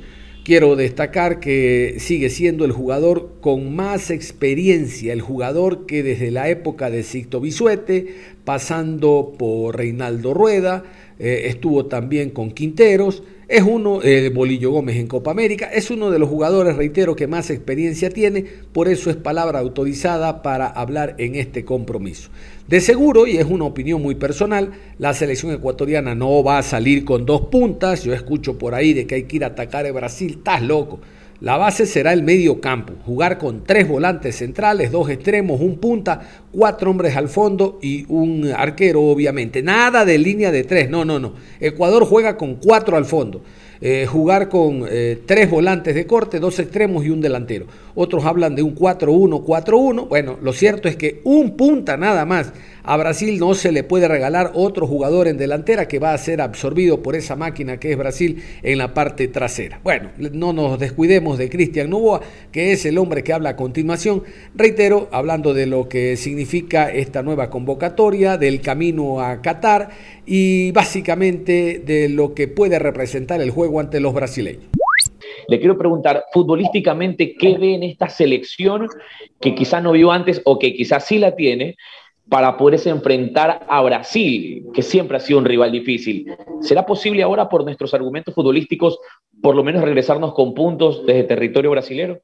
Quiero 0.48 0.78
destacar 0.78 1.42
que 1.42 1.98
sigue 2.00 2.30
siendo 2.30 2.64
el 2.64 2.72
jugador 2.72 3.34
con 3.42 3.76
más 3.76 4.10
experiencia, 4.10 5.12
el 5.12 5.20
jugador 5.20 5.86
que 5.86 6.04
desde 6.04 6.32
la 6.32 6.48
época 6.48 6.90
de 6.90 7.04
Sixto 7.04 7.42
Bisuete, 7.42 8.16
pasando 8.46 9.34
por 9.38 9.76
Reinaldo 9.76 10.34
Rueda, 10.34 10.86
eh, 11.20 11.48
estuvo 11.48 11.88
también 11.88 12.30
con 12.30 12.52
Quinteros, 12.52 13.24
es 13.48 13.64
uno, 13.64 14.02
eh, 14.04 14.30
Bolillo 14.34 14.72
Gómez 14.72 14.98
en 14.98 15.08
Copa 15.08 15.32
América, 15.32 15.70
es 15.74 15.90
uno 15.90 16.12
de 16.12 16.20
los 16.20 16.30
jugadores, 16.30 16.76
reitero, 16.76 17.16
que 17.16 17.28
más 17.28 17.50
experiencia 17.50 18.10
tiene, 18.10 18.44
por 18.74 18.90
eso 18.90 19.10
es 19.10 19.16
palabra 19.16 19.60
autorizada 19.60 20.42
para 20.42 20.68
hablar 20.68 21.16
en 21.18 21.36
este 21.36 21.64
compromiso. 21.64 22.30
De 22.68 22.82
seguro, 22.82 23.26
y 23.26 23.38
es 23.38 23.46
una 23.46 23.64
opinión 23.64 24.02
muy 24.02 24.16
personal, 24.16 24.74
la 25.00 25.14
selección 25.14 25.54
ecuatoriana 25.54 26.14
no 26.14 26.44
va 26.44 26.58
a 26.58 26.64
salir 26.64 27.06
con 27.06 27.26
dos 27.26 27.44
puntas, 27.44 28.04
yo 28.04 28.14
escucho 28.14 28.58
por 28.58 28.76
ahí 28.76 28.94
de 28.94 29.08
que 29.08 29.16
hay 29.16 29.24
que 29.24 29.38
ir 29.38 29.44
a 29.46 29.48
atacar 29.48 29.86
a 29.86 29.92
Brasil, 29.94 30.36
estás 30.40 30.62
loco. 30.62 31.00
La 31.40 31.56
base 31.56 31.86
será 31.86 32.14
el 32.14 32.24
medio 32.24 32.60
campo, 32.60 32.94
jugar 33.06 33.38
con 33.38 33.64
tres 33.64 33.88
volantes 33.88 34.38
centrales, 34.38 34.92
dos 34.92 35.08
extremos, 35.12 35.62
un 35.62 35.78
punta, 35.78 36.20
cuatro 36.52 36.90
hombres 36.90 37.16
al 37.16 37.30
fondo 37.30 37.78
y 37.80 38.06
un 38.10 38.52
arquero, 38.56 39.04
obviamente. 39.04 39.62
Nada 39.62 40.04
de 40.04 40.18
línea 40.18 40.52
de 40.52 40.64
tres, 40.64 40.90
no, 40.90 41.06
no, 41.06 41.20
no. 41.20 41.34
Ecuador 41.60 42.06
juega 42.06 42.38
con 42.38 42.56
cuatro 42.56 42.98
al 42.98 43.06
fondo. 43.06 43.44
Eh, 43.80 44.08
jugar 44.08 44.50
con 44.50 44.86
eh, 44.90 45.22
tres 45.28 45.52
volantes 45.52 45.94
de 45.94 46.08
corte, 46.08 46.40
dos 46.40 46.58
extremos 46.58 47.06
y 47.06 47.12
un 47.12 47.22
delantero. 47.22 47.68
Otros 47.94 48.26
hablan 48.26 48.56
de 48.56 48.64
un 48.64 48.74
4-1, 48.74 49.46
4-1. 49.46 50.08
Bueno, 50.08 50.38
lo 50.42 50.54
cierto 50.54 50.88
es 50.88 50.96
que 50.96 51.22
un 51.24 51.56
punta 51.56 51.96
nada 51.98 52.26
más 52.26 52.54
a 52.88 52.96
Brasil 52.96 53.38
no 53.38 53.54
se 53.54 53.74
le 53.74 53.84
puede 53.84 54.08
regalar 54.08 54.52
otro 54.54 54.88
jugador 54.88 55.28
en 55.28 55.38
delantera 55.38 55.90
que 55.90 56.00
va 56.00 56.14
a 56.14 56.18
ser 56.18 56.40
absorbido 56.40 57.04
por 57.04 57.18
esa 57.18 57.36
máquina 57.36 57.82
que 57.82 57.92
es 57.92 57.98
Brasil 57.98 58.42
en 58.64 58.78
la 58.78 58.94
parte 58.94 59.28
trasera. 59.28 59.82
Bueno, 59.84 60.10
no 60.18 60.54
nos 60.54 60.80
descuidemos 60.80 61.38
de 61.38 61.50
Cristian 61.50 61.90
Novoa, 61.90 62.22
que 62.50 62.72
es 62.72 62.86
el 62.86 62.98
hombre 62.98 63.24
que 63.24 63.34
habla 63.34 63.50
a 63.50 63.56
continuación. 63.58 64.24
Reitero, 64.56 65.10
hablando 65.12 65.54
de 65.54 65.66
lo 65.66 65.90
que 65.90 66.16
significa 66.16 66.90
esta 66.90 67.24
nueva 67.24 67.50
convocatoria, 67.50 68.38
del 68.38 68.62
camino 68.62 69.20
a 69.20 69.42
Qatar 69.42 69.90
y 70.26 70.72
básicamente 70.72 71.84
de 71.86 72.08
lo 72.08 72.34
que 72.34 72.48
puede 72.48 72.80
representar 72.80 73.42
el 73.42 73.52
juego 73.52 73.82
ante 73.82 74.00
los 74.00 74.14
brasileños. 74.14 74.64
Le 75.50 75.60
quiero 75.60 75.78
preguntar, 75.78 76.24
futbolísticamente, 76.32 77.36
¿qué 77.38 77.58
ve 77.58 77.76
en 77.76 77.84
esta 77.84 78.08
selección 78.08 78.88
que 79.42 79.56
quizás 79.56 79.84
no 79.84 79.92
vio 79.92 80.10
antes 80.12 80.42
o 80.46 80.58
que 80.58 80.74
quizás 80.74 81.06
sí 81.06 81.20
la 81.20 81.36
tiene? 81.36 81.76
Para 82.30 82.58
poderse 82.58 82.90
enfrentar 82.90 83.66
a 83.70 83.82
Brasil, 83.82 84.66
que 84.74 84.82
siempre 84.82 85.18
ha 85.18 85.20
sido 85.20 85.40
un 85.40 85.46
rival 85.46 85.72
difícil. 85.72 86.28
¿Será 86.62 86.86
posible 86.86 87.24
ahora, 87.24 87.48
por 87.48 87.64
nuestros 87.64 87.94
argumentos 87.94 88.34
futbolísticos, 88.34 89.00
por 89.42 89.56
lo 89.56 89.64
menos 89.64 89.84
regresarnos 89.84 90.34
con 90.34 90.54
puntos 90.54 91.06
desde 91.06 91.24
territorio 91.24 91.72
brasilero? 91.72 92.20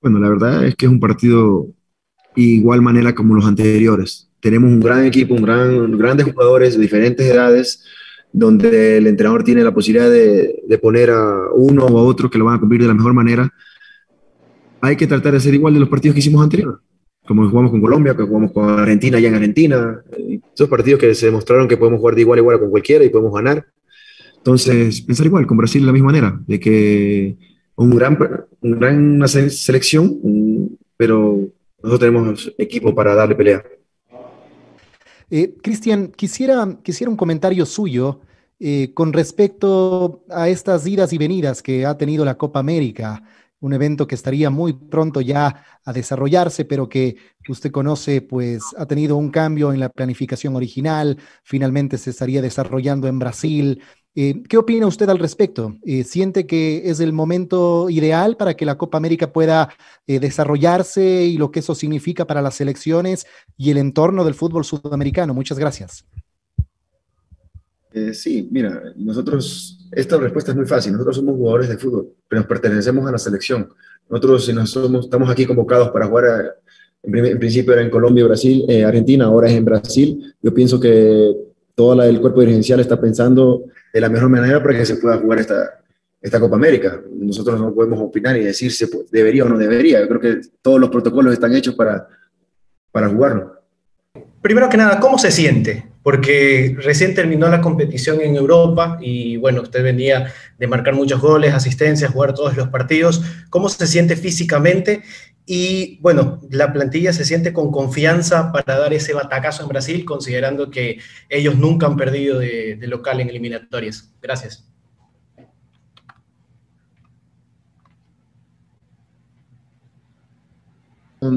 Bueno, 0.00 0.18
la 0.20 0.28
verdad 0.28 0.64
es 0.64 0.76
que 0.76 0.86
es 0.86 0.92
un 0.92 1.00
partido 1.00 1.66
igual 2.36 2.82
manera 2.82 3.14
como 3.14 3.34
los 3.34 3.46
anteriores. 3.46 4.30
Tenemos 4.38 4.70
un 4.70 4.80
gran 4.80 5.04
equipo, 5.04 5.34
un 5.34 5.42
gran, 5.42 5.98
grandes 5.98 6.26
jugadores 6.26 6.76
de 6.76 6.82
diferentes 6.82 7.26
edades, 7.26 7.84
donde 8.32 8.98
el 8.98 9.06
entrenador 9.06 9.42
tiene 9.42 9.64
la 9.64 9.72
posibilidad 9.72 10.10
de, 10.10 10.62
de 10.66 10.78
poner 10.78 11.10
a 11.10 11.48
uno 11.54 11.86
o 11.86 11.98
a 11.98 12.02
otro 12.02 12.30
que 12.30 12.38
lo 12.38 12.44
van 12.44 12.56
a 12.56 12.60
cumplir 12.60 12.82
de 12.82 12.88
la 12.88 12.94
mejor 12.94 13.14
manera. 13.14 13.50
Hay 14.80 14.96
que 14.96 15.06
tratar 15.06 15.32
de 15.32 15.40
ser 15.40 15.54
igual 15.54 15.72
de 15.72 15.80
los 15.80 15.88
partidos 15.88 16.14
que 16.14 16.20
hicimos 16.20 16.42
anteriores 16.42 16.78
como 17.26 17.48
jugamos 17.48 17.70
con 17.70 17.80
Colombia, 17.80 18.14
que 18.14 18.22
jugamos 18.22 18.52
con 18.52 18.68
Argentina 18.68 19.18
ya 19.18 19.28
en 19.28 19.34
Argentina. 19.34 20.02
Esos 20.54 20.68
partidos 20.68 21.00
que 21.00 21.14
se 21.14 21.26
demostraron 21.26 21.68
que 21.68 21.76
podemos 21.76 22.00
jugar 22.00 22.14
de 22.14 22.20
igual 22.20 22.38
a 22.38 22.42
igual 22.42 22.60
con 22.60 22.70
cualquiera 22.70 23.04
y 23.04 23.08
podemos 23.08 23.34
ganar. 23.34 23.66
Entonces, 24.36 25.00
pensar 25.00 25.26
igual, 25.26 25.46
con 25.46 25.56
Brasil 25.56 25.80
de 25.80 25.86
la 25.86 25.92
misma 25.92 26.08
manera, 26.08 26.40
de 26.46 26.60
que 26.60 27.36
un 27.76 27.90
gran, 27.96 28.18
un 28.60 28.78
gran 28.78 29.14
una 29.14 29.28
selección, 29.28 30.20
pero 30.96 31.48
nosotros 31.82 32.00
tenemos 32.00 32.54
equipo 32.58 32.94
para 32.94 33.14
darle 33.14 33.34
pelea. 33.34 33.64
Eh, 35.30 35.54
Cristian, 35.62 36.08
quisiera, 36.08 36.76
quisiera 36.82 37.10
un 37.10 37.16
comentario 37.16 37.64
suyo 37.64 38.20
eh, 38.60 38.92
con 38.94 39.12
respecto 39.12 40.22
a 40.30 40.48
estas 40.48 40.86
idas 40.86 41.12
y 41.12 41.18
venidas 41.18 41.62
que 41.62 41.86
ha 41.86 41.96
tenido 41.96 42.24
la 42.24 42.36
Copa 42.36 42.60
América 42.60 43.22
un 43.64 43.72
evento 43.72 44.06
que 44.06 44.14
estaría 44.14 44.50
muy 44.50 44.74
pronto 44.74 45.22
ya 45.22 45.64
a 45.84 45.92
desarrollarse, 45.94 46.66
pero 46.66 46.86
que 46.86 47.16
usted 47.48 47.70
conoce, 47.70 48.20
pues 48.20 48.62
ha 48.76 48.84
tenido 48.84 49.16
un 49.16 49.30
cambio 49.30 49.72
en 49.72 49.80
la 49.80 49.88
planificación 49.88 50.54
original, 50.54 51.18
finalmente 51.42 51.96
se 51.96 52.10
estaría 52.10 52.42
desarrollando 52.42 53.08
en 53.08 53.18
Brasil. 53.18 53.82
Eh, 54.14 54.42
¿Qué 54.50 54.58
opina 54.58 54.86
usted 54.86 55.08
al 55.08 55.18
respecto? 55.18 55.78
Eh, 55.82 56.04
¿Siente 56.04 56.46
que 56.46 56.90
es 56.90 57.00
el 57.00 57.14
momento 57.14 57.88
ideal 57.88 58.36
para 58.36 58.54
que 58.54 58.66
la 58.66 58.76
Copa 58.76 58.98
América 58.98 59.32
pueda 59.32 59.70
eh, 60.06 60.20
desarrollarse 60.20 61.24
y 61.24 61.38
lo 61.38 61.50
que 61.50 61.60
eso 61.60 61.74
significa 61.74 62.26
para 62.26 62.42
las 62.42 62.56
selecciones 62.56 63.26
y 63.56 63.70
el 63.70 63.78
entorno 63.78 64.24
del 64.24 64.34
fútbol 64.34 64.66
sudamericano? 64.66 65.32
Muchas 65.32 65.58
gracias. 65.58 66.04
Eh, 67.96 68.12
sí, 68.12 68.48
mira, 68.50 68.92
nosotros, 68.96 69.78
esta 69.92 70.18
respuesta 70.18 70.50
es 70.50 70.56
muy 70.56 70.66
fácil. 70.66 70.92
Nosotros 70.92 71.14
somos 71.14 71.36
jugadores 71.36 71.68
de 71.68 71.78
fútbol, 71.78 72.08
pero 72.26 72.40
nos 72.40 72.48
pertenecemos 72.48 73.06
a 73.08 73.12
la 73.12 73.18
selección. 73.18 73.68
Nosotros, 74.10 74.44
si 74.44 74.52
nos 74.52 74.70
somos, 74.70 75.04
estamos 75.04 75.30
aquí 75.30 75.46
convocados 75.46 75.90
para 75.90 76.06
jugar, 76.06 76.56
en, 77.04 77.38
principio 77.38 77.72
era 77.72 77.82
en 77.82 77.90
Colombia, 77.90 78.24
Brasil, 78.24 78.64
eh, 78.68 78.84
Argentina, 78.84 79.26
ahora 79.26 79.48
es 79.48 79.54
en 79.54 79.64
Brasil. 79.64 80.34
Yo 80.42 80.52
pienso 80.52 80.80
que 80.80 81.36
todo 81.76 82.02
el 82.02 82.20
cuerpo 82.20 82.40
dirigencial 82.40 82.80
está 82.80 83.00
pensando 83.00 83.62
de 83.92 84.00
la 84.00 84.08
mejor 84.08 84.28
manera 84.28 84.60
para 84.60 84.76
que 84.76 84.86
se 84.86 84.96
pueda 84.96 85.18
jugar 85.18 85.38
esta, 85.38 85.80
esta 86.20 86.40
Copa 86.40 86.56
América. 86.56 87.00
Nosotros 87.16 87.60
no 87.60 87.72
podemos 87.72 88.00
opinar 88.00 88.36
y 88.36 88.42
decir 88.42 88.72
si 88.72 88.86
debería 89.12 89.44
o 89.44 89.48
no 89.48 89.56
debería. 89.56 90.00
Yo 90.00 90.08
creo 90.08 90.20
que 90.20 90.40
todos 90.60 90.80
los 90.80 90.90
protocolos 90.90 91.32
están 91.32 91.54
hechos 91.54 91.76
para, 91.76 92.08
para 92.90 93.08
jugarlo. 93.08 93.54
Primero 94.42 94.68
que 94.68 94.76
nada, 94.76 94.98
¿cómo 94.98 95.16
se 95.16 95.30
siente? 95.30 95.93
Porque 96.04 96.76
recién 96.78 97.14
terminó 97.14 97.48
la 97.48 97.60
competición 97.60 98.20
en 98.20 98.36
Europa 98.36 98.98
y 99.00 99.38
bueno, 99.38 99.62
usted 99.62 99.82
venía 99.82 100.32
de 100.58 100.66
marcar 100.68 100.94
muchos 100.94 101.20
goles, 101.20 101.52
asistencias, 101.52 102.12
jugar 102.12 102.34
todos 102.34 102.56
los 102.56 102.68
partidos. 102.68 103.22
¿Cómo 103.50 103.68
se 103.68 103.86
siente 103.88 104.14
físicamente? 104.14 105.02
Y 105.46 105.98
bueno, 106.02 106.40
la 106.50 106.72
plantilla 106.72 107.12
se 107.12 107.24
siente 107.24 107.52
con 107.52 107.72
confianza 107.72 108.52
para 108.52 108.78
dar 108.78 108.92
ese 108.94 109.14
batacazo 109.14 109.62
en 109.62 109.68
Brasil, 109.70 110.04
considerando 110.04 110.70
que 110.70 110.98
ellos 111.28 111.56
nunca 111.56 111.86
han 111.86 111.96
perdido 111.96 112.38
de, 112.38 112.76
de 112.76 112.86
local 112.86 113.20
en 113.20 113.30
eliminatorias. 113.30 114.14
Gracias. 114.22 114.68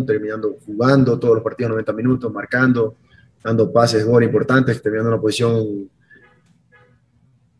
terminando 0.05 0.57
jugando 0.65 1.17
todos 1.17 1.35
los 1.35 1.43
partidos 1.43 1.71
90 1.71 1.93
minutos, 1.93 2.33
marcando, 2.33 2.95
dando 3.43 3.71
pases, 3.71 4.05
gol 4.05 4.23
importantes, 4.23 4.81
terminando 4.81 5.11
una 5.11 5.21
posición 5.21 5.89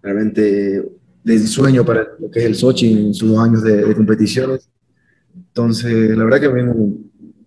realmente 0.01 0.83
de 1.23 1.39
sueño 1.39 1.85
para 1.85 2.07
lo 2.19 2.31
que 2.31 2.39
es 2.39 2.45
el 2.45 2.55
Sochi 2.55 3.07
en 3.07 3.13
sus 3.13 3.37
años 3.37 3.61
de, 3.61 3.93
competiciones. 3.93 4.69
Entonces, 5.35 6.15
la 6.17 6.23
verdad 6.23 6.39
que 6.39 6.47
vengo 6.47 6.73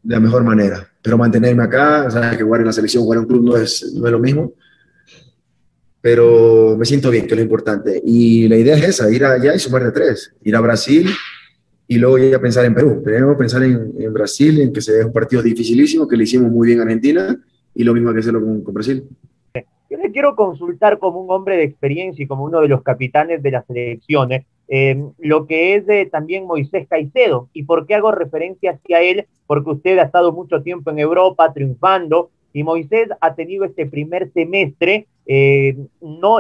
de 0.03 0.15
la 0.15 0.21
mejor 0.21 0.45
manera. 0.45 0.87
Pero 1.03 1.17
mantenerme 1.17 1.63
acá, 1.63 2.05
o 2.07 2.11
sea, 2.11 2.37
que 2.37 2.43
jugar 2.43 2.61
en 2.61 2.67
la 2.67 2.73
selección, 2.73 3.05
jugar 3.05 3.19
en 3.19 3.23
un 3.23 3.29
club 3.29 3.45
no 3.45 3.57
es, 3.57 3.93
no 3.95 4.07
es 4.07 4.13
lo 4.13 4.19
mismo. 4.19 4.53
Pero 6.03 6.77
me 6.79 6.85
siento 6.85 7.11
bien, 7.11 7.27
que 7.27 7.33
es 7.33 7.37
lo 7.37 7.43
importante. 7.43 8.03
Y 8.05 8.49
la 8.49 8.57
idea 8.57 8.77
es 8.77 8.89
esa, 8.89 9.11
ir 9.11 9.25
allá 9.25 9.55
y 9.55 9.59
sumar 9.59 9.85
de 9.85 9.93
tres. 9.93 10.33
Ir 10.43 10.57
a 10.57 10.61
Brasil 10.61 11.09
y 11.87 11.99
luego 11.99 12.19
ya 12.19 12.39
pensar 12.39 12.65
en 12.67 12.75
Perú. 12.75 13.03
Primero 13.03 13.37
pensar 13.37 13.63
en, 13.63 13.95
en, 13.99 14.13
Brasil, 14.13 14.61
en 14.61 14.73
que 14.73 14.81
se 14.81 14.93
ve 14.93 15.05
un 15.05 15.13
partido 15.13 15.43
dificilísimo, 15.43 16.07
que 16.07 16.17
le 16.17 16.25
hicimos 16.25 16.51
muy 16.51 16.69
bien 16.69 16.81
a 16.81 16.83
Argentina, 16.83 17.37
y 17.75 17.85
lo 17.85 17.95
mismo 17.95 18.13
que 18.13 18.21
hacerlo 18.21 18.41
con, 18.41 18.75
Brasil. 18.75 19.09
Yo 19.55 19.99
le 19.99 20.13
quiero 20.13 20.37
consultar 20.37 20.99
como 20.99 21.21
un 21.21 21.31
hombre 21.31 21.57
de 21.57 21.65
experiencia 21.65 22.23
y 22.23 22.29
como 22.29 22.45
uno 22.45 22.61
de 22.61 22.69
los 22.69 22.83
capitanes 22.83 23.43
de 23.43 23.51
las 23.51 23.67
selecciones, 23.67 24.47
eh, 24.69 25.03
lo 25.19 25.47
que 25.47 25.75
es 25.75 25.87
de 25.87 26.07
también 26.07 26.47
Moisés 26.47 26.87
Caicedo. 26.89 27.49
¿Y 27.53 27.65
por 27.65 27.87
qué 27.87 27.97
hago 27.97 28.13
referencia 28.13 28.73
hacia 28.73 29.03
él? 29.03 29.27
Porque 29.49 29.71
usted 29.71 29.99
ha 29.99 30.05
estado 30.05 30.33
mucho 30.33 30.63
tiempo 30.63 30.91
en 30.91 31.01
Europa 31.01 31.53
triunfando, 31.53 32.31
y 32.53 32.63
Moisés 32.63 33.09
ha 33.21 33.35
tenido 33.35 33.65
este 33.65 33.87
primer 33.87 34.33
semestre 34.33 35.07
eh, 35.27 35.77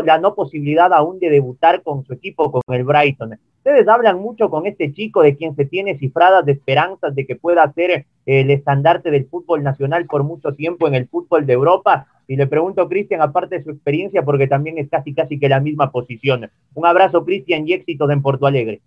la 0.04 0.18
no 0.18 0.34
posibilidad 0.34 0.92
aún 0.92 1.18
de 1.20 1.30
debutar 1.30 1.82
con 1.82 2.04
su 2.04 2.12
equipo, 2.12 2.50
con 2.50 2.62
el 2.74 2.84
Brighton. 2.84 3.38
Ustedes 3.58 3.86
hablan 3.88 4.18
mucho 4.18 4.48
con 4.48 4.66
este 4.66 4.92
chico 4.92 5.22
de 5.22 5.36
quien 5.36 5.54
se 5.54 5.66
tiene 5.66 5.98
cifradas 5.98 6.46
de 6.46 6.52
esperanzas 6.52 7.14
de 7.14 7.26
que 7.26 7.36
pueda 7.36 7.70
ser 7.74 7.90
eh, 7.90 8.06
el 8.24 8.50
estandarte 8.50 9.10
del 9.10 9.26
fútbol 9.26 9.62
nacional 9.62 10.06
por 10.06 10.24
mucho 10.24 10.54
tiempo 10.54 10.88
en 10.88 10.94
el 10.94 11.08
fútbol 11.08 11.46
de 11.46 11.52
Europa. 11.52 12.06
Y 12.26 12.36
le 12.36 12.46
pregunto, 12.46 12.88
Cristian, 12.88 13.20
aparte 13.20 13.58
de 13.58 13.64
su 13.64 13.70
experiencia, 13.70 14.24
porque 14.24 14.46
también 14.46 14.78
es 14.78 14.88
casi 14.88 15.12
casi 15.12 15.38
que 15.38 15.48
la 15.48 15.60
misma 15.60 15.92
posición. 15.92 16.50
Un 16.74 16.86
abrazo, 16.86 17.24
Cristian, 17.24 17.68
y 17.68 17.74
éxitos 17.74 18.10
en 18.10 18.22
Porto 18.22 18.46
Alegre. 18.46 18.80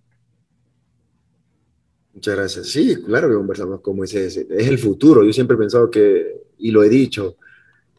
Muchas 2.13 2.35
gracias. 2.35 2.67
Sí, 2.67 2.95
claro 3.03 3.27
que 3.29 3.35
conversamos 3.35 3.81
como 3.81 4.03
ese, 4.03 4.25
es 4.25 4.37
el 4.37 4.77
futuro. 4.79 5.23
Yo 5.23 5.33
siempre 5.33 5.55
he 5.55 5.59
pensado 5.59 5.89
que, 5.89 6.42
y 6.63 6.71
lo 6.71 6.83
he 6.83 6.89
dicho, 6.89 7.35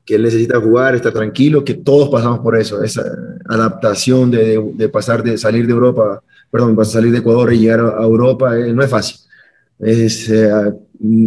que 0.04 0.16
él 0.16 0.23
necesita 0.23 0.61
jugar, 0.61 0.94
estar 0.94 1.12
tranquilo, 1.12 1.64
que 1.64 1.75
todos 1.75 2.09
pasamos 2.09 2.40
por 2.40 2.56
eso, 2.56 2.83
esa 2.83 3.04
adaptación 3.47 4.30
de, 4.30 4.73
de, 4.75 4.88
pasar 4.88 5.23
de 5.23 5.38
salir 5.38 5.66
de 5.66 5.73
Europa, 5.73 6.23
perdón, 6.50 6.78
a 6.78 6.85
salir 6.85 7.12
de 7.12 7.18
Ecuador 7.18 7.52
y 7.52 7.59
llegar 7.59 7.80
a 7.80 8.02
Europa, 8.02 8.59
eh, 8.59 8.73
no 8.73 8.83
es 8.83 8.90
fácil. 8.90 9.16
Es, 9.78 10.28
eh, 10.28 10.50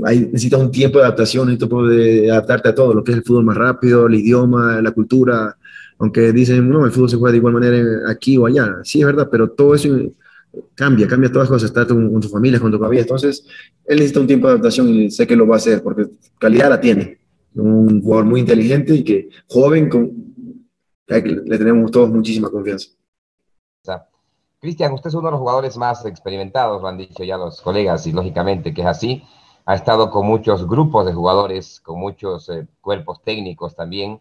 hay, 0.06 0.20
necesitas 0.20 0.60
un 0.60 0.72
tiempo 0.72 1.00
de 1.00 1.06
adaptación, 1.06 1.48
necesitas 1.48 1.90
de 1.90 2.32
adaptarte 2.32 2.70
a 2.70 2.76
todo, 2.76 2.94
lo 2.94 3.04
que 3.04 3.12
es 3.12 3.18
el 3.18 3.24
fútbol 3.24 3.46
más 3.46 3.58
rápido, 3.58 4.08
el 4.08 4.16
idioma, 4.16 4.82
la 4.82 4.92
cultura, 4.92 5.58
aunque 6.00 6.32
dicen, 6.32 6.70
no, 6.70 6.86
el 6.86 6.92
fútbol 6.92 7.10
se 7.10 7.18
juega 7.18 7.32
de 7.32 7.38
igual 7.38 7.54
manera 7.54 8.10
aquí 8.10 8.38
o 8.38 8.46
allá, 8.46 8.78
sí 8.84 9.00
es 9.00 9.06
verdad, 9.06 9.28
pero 9.32 9.50
todo 9.50 9.76
eso 9.76 9.90
cambia, 10.76 11.08
cambia 11.08 11.32
todas 11.32 11.50
las 11.50 11.50
cosas, 11.50 11.70
está 11.70 11.86
con, 11.86 12.20
tu 12.20 12.30
familia, 12.30 12.60
con 12.60 12.72
tu 12.72 12.80
familia, 12.80 13.02
entonces 13.02 13.46
él 13.86 13.98
necesita 13.98 14.20
un 14.20 14.28
tiempo 14.28 14.48
de 14.48 14.54
adaptación 14.54 14.90
y 14.90 15.12
sé 15.12 15.26
que 15.26 15.36
lo 15.36 15.48
va 15.48 15.56
a 15.56 15.58
hacer, 15.58 15.82
porque 15.82 16.06
calidad 16.40 16.70
la 16.70 16.80
tiene, 16.80 17.18
un 17.62 18.02
jugador 18.02 18.26
muy 18.26 18.42
inteligente 18.42 18.94
y 18.94 19.04
que 19.04 19.30
joven, 19.48 19.90
con, 19.90 20.12
le 21.08 21.58
tenemos 21.58 21.92
todos 21.92 22.10
muchísima 22.10 22.50
confianza. 22.50 22.90
Cristian, 24.60 24.94
usted 24.94 25.10
es 25.10 25.14
uno 25.14 25.28
de 25.28 25.32
los 25.32 25.40
jugadores 25.40 25.78
más 25.78 26.04
experimentados, 26.06 26.82
lo 26.82 26.88
han 26.88 26.98
dicho 26.98 27.24
ya 27.24 27.38
los 27.38 27.62
colegas, 27.62 28.08
y 28.08 28.12
lógicamente 28.12 28.74
que 28.74 28.82
es 28.82 28.88
así. 28.88 29.24
Ha 29.66 29.76
estado 29.76 30.10
con 30.10 30.26
muchos 30.26 30.68
grupos 30.68 31.06
de 31.06 31.14
jugadores, 31.14 31.80
con 31.82 32.00
muchos 32.00 32.50
eh, 32.50 32.68
cuerpos 32.82 33.22
técnicos 33.22 33.76
también. 33.76 34.20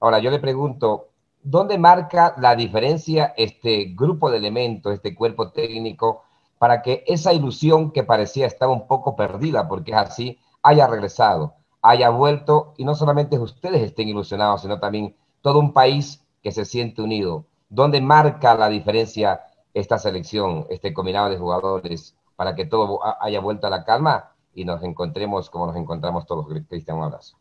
Ahora, 0.00 0.20
yo 0.20 0.30
le 0.30 0.38
pregunto, 0.38 1.08
¿dónde 1.42 1.76
marca 1.78 2.34
la 2.38 2.56
diferencia 2.56 3.34
este 3.36 3.92
grupo 3.94 4.30
de 4.30 4.38
elementos, 4.38 4.94
este 4.94 5.14
cuerpo 5.14 5.50
técnico, 5.50 6.22
para 6.58 6.80
que 6.80 7.04
esa 7.06 7.34
ilusión 7.34 7.90
que 7.90 8.04
parecía 8.04 8.46
estar 8.46 8.68
un 8.68 8.86
poco 8.86 9.16
perdida, 9.16 9.68
porque 9.68 9.90
es 9.90 9.98
así, 9.98 10.38
haya 10.62 10.86
regresado, 10.86 11.56
haya 11.84 12.08
vuelto, 12.08 12.72
y 12.78 12.84
no 12.84 12.94
solamente 12.94 13.38
ustedes 13.38 13.82
estén 13.82 14.08
ilusionados, 14.08 14.62
sino 14.62 14.80
también 14.80 15.14
todo 15.42 15.58
un 15.58 15.72
país 15.74 16.24
que 16.42 16.50
se 16.50 16.64
siente 16.64 17.02
unido? 17.02 17.44
¿Dónde 17.68 18.00
marca 18.00 18.54
la 18.54 18.68
diferencia 18.68 19.42
esta 19.74 19.98
selección, 19.98 20.66
este 20.70 20.94
combinado 20.94 21.28
de 21.28 21.36
jugadores, 21.36 22.16
para 22.36 22.54
que 22.54 22.64
todo 22.64 23.00
haya 23.20 23.40
vuelto 23.40 23.66
a 23.66 23.70
la 23.70 23.84
calma 23.84 24.30
y 24.54 24.64
nos 24.64 24.82
encontremos 24.82 25.50
como 25.50 25.66
nos 25.66 25.76
encontramos 25.76 26.26
todos. 26.26 26.46
Cristian, 26.68 26.96
un 26.96 27.04
abrazo. 27.04 27.36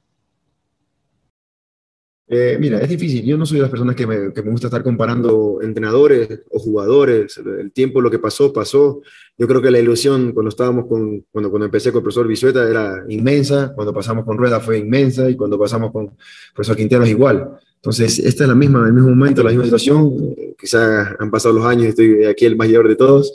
Eh, 2.27 2.57
mira, 2.59 2.79
es 2.79 2.89
difícil. 2.89 3.23
Yo 3.25 3.37
no 3.37 3.45
soy 3.45 3.57
de 3.57 3.63
las 3.63 3.69
personas 3.69 3.95
que 3.95 4.07
me, 4.07 4.29
gusta 4.29 4.67
estar 4.67 4.83
comparando 4.83 5.59
entrenadores 5.61 6.41
o 6.49 6.59
jugadores. 6.59 7.37
El 7.37 7.71
tiempo, 7.71 8.01
lo 8.01 8.09
que 8.09 8.19
pasó, 8.19 8.53
pasó. 8.53 9.01
Yo 9.37 9.47
creo 9.47 9.61
que 9.61 9.71
la 9.71 9.79
ilusión 9.79 10.31
cuando 10.31 10.49
estábamos 10.49 10.85
con, 10.87 11.25
cuando, 11.31 11.49
cuando 11.49 11.65
empecé 11.65 11.91
con 11.91 11.99
el 11.99 12.03
profesor 12.03 12.27
Bisueta 12.27 12.69
era 12.69 13.03
inmensa, 13.09 13.73
cuando 13.75 13.93
pasamos 13.93 14.25
con 14.25 14.37
Rueda 14.37 14.59
fue 14.59 14.77
inmensa 14.77 15.29
y 15.29 15.35
cuando 15.35 15.59
pasamos 15.59 15.91
con 15.91 16.05
el 16.05 16.11
profesor 16.53 16.77
Quintero 16.77 17.03
es 17.03 17.09
igual. 17.09 17.49
Entonces, 17.75 18.19
esta 18.19 18.45
es 18.45 18.47
la 18.47 18.55
misma, 18.55 18.87
el 18.87 18.93
mismo 18.93 19.09
momento, 19.09 19.43
la 19.43 19.49
misma 19.49 19.65
situación. 19.65 20.35
Quizás 20.57 21.15
han 21.19 21.29
pasado 21.29 21.55
los 21.55 21.65
años 21.65 21.87
estoy 21.87 22.23
aquí 22.23 22.45
el 22.45 22.55
mayor 22.55 22.87
de 22.87 22.95
todos, 22.95 23.33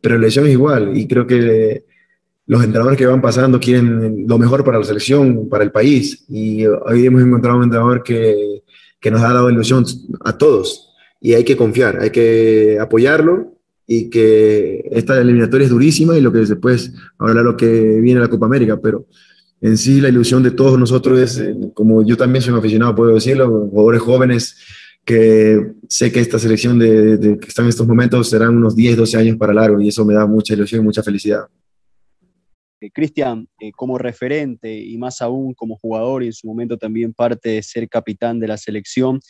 pero 0.00 0.14
la 0.14 0.20
elección 0.20 0.46
es 0.46 0.52
igual. 0.52 0.96
Y 0.96 1.08
creo 1.08 1.26
que 1.26 1.84
los 2.48 2.64
entrenadores 2.64 2.98
que 2.98 3.06
van 3.06 3.20
pasando 3.20 3.60
quieren 3.60 4.26
lo 4.26 4.38
mejor 4.38 4.64
para 4.64 4.78
la 4.78 4.84
selección, 4.84 5.48
para 5.50 5.62
el 5.62 5.70
país. 5.70 6.24
Y 6.28 6.64
hoy 6.66 7.04
hemos 7.04 7.22
encontrado 7.22 7.58
un 7.58 7.64
entrenador 7.64 8.02
que, 8.02 8.62
que 8.98 9.10
nos 9.10 9.20
ha 9.22 9.34
dado 9.34 9.50
ilusión 9.50 9.84
a 10.24 10.36
todos. 10.36 10.88
Y 11.20 11.34
hay 11.34 11.44
que 11.44 11.58
confiar, 11.58 12.00
hay 12.00 12.10
que 12.10 12.78
apoyarlo 12.80 13.52
y 13.86 14.08
que 14.08 14.88
esta 14.92 15.20
eliminatoria 15.20 15.66
es 15.66 15.70
durísima 15.70 16.16
y 16.16 16.22
lo 16.22 16.32
que 16.32 16.38
después 16.38 16.92
hablar 17.18 17.44
lo 17.44 17.56
que 17.56 18.00
viene 18.00 18.20
la 18.20 18.28
Copa 18.28 18.46
América, 18.46 18.80
pero 18.80 19.06
en 19.60 19.76
sí 19.76 20.00
la 20.00 20.08
ilusión 20.08 20.42
de 20.42 20.50
todos 20.50 20.78
nosotros 20.78 21.18
es, 21.18 21.38
eh, 21.38 21.54
como 21.74 22.02
yo 22.02 22.16
también 22.16 22.42
soy 22.42 22.52
un 22.52 22.60
aficionado, 22.60 22.94
puedo 22.94 23.14
decirlo, 23.14 23.68
jugadores 23.70 24.00
jóvenes 24.00 24.56
que 25.04 25.72
sé 25.88 26.12
que 26.12 26.20
esta 26.20 26.38
selección 26.38 26.78
de, 26.78 27.38
que 27.40 27.48
están 27.48 27.64
en 27.64 27.70
estos 27.70 27.86
momentos 27.86 28.28
serán 28.28 28.56
unos 28.56 28.74
10, 28.74 28.96
12 28.96 29.16
años 29.18 29.36
para 29.36 29.52
largo 29.52 29.80
y 29.80 29.88
eso 29.88 30.04
me 30.04 30.14
da 30.14 30.26
mucha 30.26 30.54
ilusión 30.54 30.80
y 30.82 30.84
mucha 30.84 31.02
felicidad. 31.02 31.46
Eh, 32.80 32.90
Cristian, 32.90 33.48
eh, 33.60 33.72
como 33.72 33.98
referente 33.98 34.76
y 34.78 34.96
más 34.98 35.20
aún 35.20 35.54
como 35.54 35.76
jugador 35.76 36.22
y 36.22 36.26
en 36.26 36.32
su 36.32 36.46
momento 36.46 36.76
también 36.76 37.12
parte 37.12 37.50
de 37.50 37.62
ser 37.62 37.88
capitán 37.88 38.38
de 38.40 38.48
la 38.48 38.56
selección, 38.56 39.20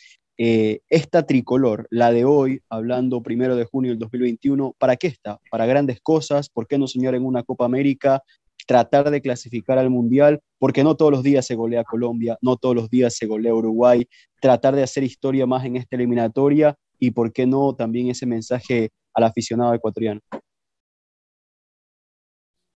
esta 0.41 1.25
tricolor, 1.25 1.85
la 1.89 2.13
de 2.13 2.23
hoy, 2.23 2.61
hablando 2.69 3.21
primero 3.21 3.57
de 3.57 3.65
junio 3.65 3.91
del 3.91 3.99
2021, 3.99 4.73
¿para 4.79 4.95
qué 4.95 5.07
está? 5.07 5.37
¿Para 5.51 5.65
grandes 5.65 5.99
cosas? 5.99 6.47
¿Por 6.47 6.65
qué 6.65 6.77
no 6.77 6.87
soñar 6.87 7.13
en 7.13 7.25
una 7.25 7.43
Copa 7.43 7.65
América? 7.65 8.23
tratar 8.69 9.09
de 9.09 9.19
clasificar 9.19 9.79
al 9.79 9.89
Mundial, 9.89 10.41
porque 10.59 10.83
no 10.83 10.95
todos 10.95 11.11
los 11.11 11.23
días 11.23 11.43
se 11.47 11.55
golea 11.55 11.83
Colombia, 11.83 12.37
no 12.39 12.55
todos 12.55 12.75
los 12.75 12.87
días 12.87 13.15
se 13.15 13.25
golea 13.25 13.51
Uruguay, 13.51 14.07
tratar 14.39 14.75
de 14.75 14.83
hacer 14.83 15.03
historia 15.03 15.47
más 15.47 15.65
en 15.65 15.75
esta 15.75 15.95
eliminatoria 15.95 16.75
y, 16.99 17.09
¿por 17.09 17.33
qué 17.33 17.47
no, 17.47 17.73
también 17.73 18.09
ese 18.09 18.27
mensaje 18.27 18.91
al 19.15 19.23
aficionado 19.23 19.73
ecuatoriano? 19.73 20.21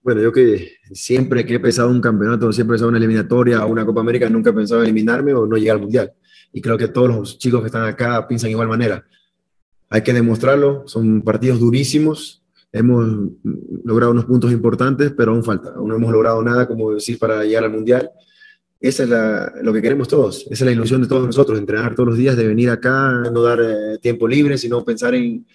Bueno, 0.02 0.22
yo 0.22 0.32
que 0.32 0.78
siempre 0.92 1.46
que 1.46 1.56
he 1.56 1.60
pensado 1.60 1.90
un 1.90 2.00
campeonato, 2.00 2.52
siempre 2.54 2.74
he 2.74 2.76
pensado 2.76 2.90
una 2.90 2.98
eliminatoria 2.98 3.66
o 3.66 3.70
una 3.70 3.86
Copa 3.86 4.00
América, 4.00 4.30
nunca 4.30 4.52
he 4.52 4.54
pensado 4.54 4.82
en 4.82 4.86
eliminarme 4.86 5.34
o 5.34 5.46
no 5.46 5.58
llegar 5.58 5.76
al 5.76 5.82
Mundial. 5.82 6.14
Y 6.54 6.62
creo 6.62 6.78
que 6.78 6.88
todos 6.88 7.10
los 7.10 7.38
chicos 7.38 7.62
que 7.62 7.68
están 7.68 7.86
acá 7.86 8.28
piensan 8.28 8.48
de 8.48 8.52
igual 8.52 8.70
manera. 8.70 9.06
Hay 9.90 10.02
que 10.02 10.14
demostrarlo, 10.14 10.84
son 10.88 11.22
partidos 11.22 11.60
durísimos, 11.60 12.44
hemos 12.72 13.08
logrado 13.84 14.12
unos 14.12 14.26
puntos 14.26 14.52
importantes, 14.52 15.12
pero 15.16 15.32
aún 15.32 15.44
falta. 15.44 15.74
Aún 15.76 15.90
no 15.90 15.96
hemos 15.96 16.12
logrado 16.12 16.42
nada, 16.44 16.68
como 16.68 16.92
decir, 16.92 17.20
para 17.20 17.44
llegar 17.44 17.66
al 17.66 17.72
Mundial. 17.72 18.10
Esa 18.80 19.04
es 19.04 19.64
lo 19.64 19.74
que 19.74 19.82
queremos 19.82 20.08
todos. 20.08 20.46
Esa 20.50 20.54
es 20.54 20.62
la 20.62 20.72
ilusión 20.72 21.02
de 21.02 21.08
todos 21.08 21.26
nosotros, 21.26 21.60
entrenar 21.60 21.96
todos 21.96 22.10
los 22.10 22.18
días, 22.18 22.38
de 22.38 22.48
venir 22.48 22.70
acá, 22.70 23.12
no 23.32 23.42
dar 23.42 23.60
eh, 23.62 23.98
tiempo 24.02 24.28
libre, 24.28 24.58
sino 24.58 24.86
pensar 24.86 25.14
en, 25.16 25.46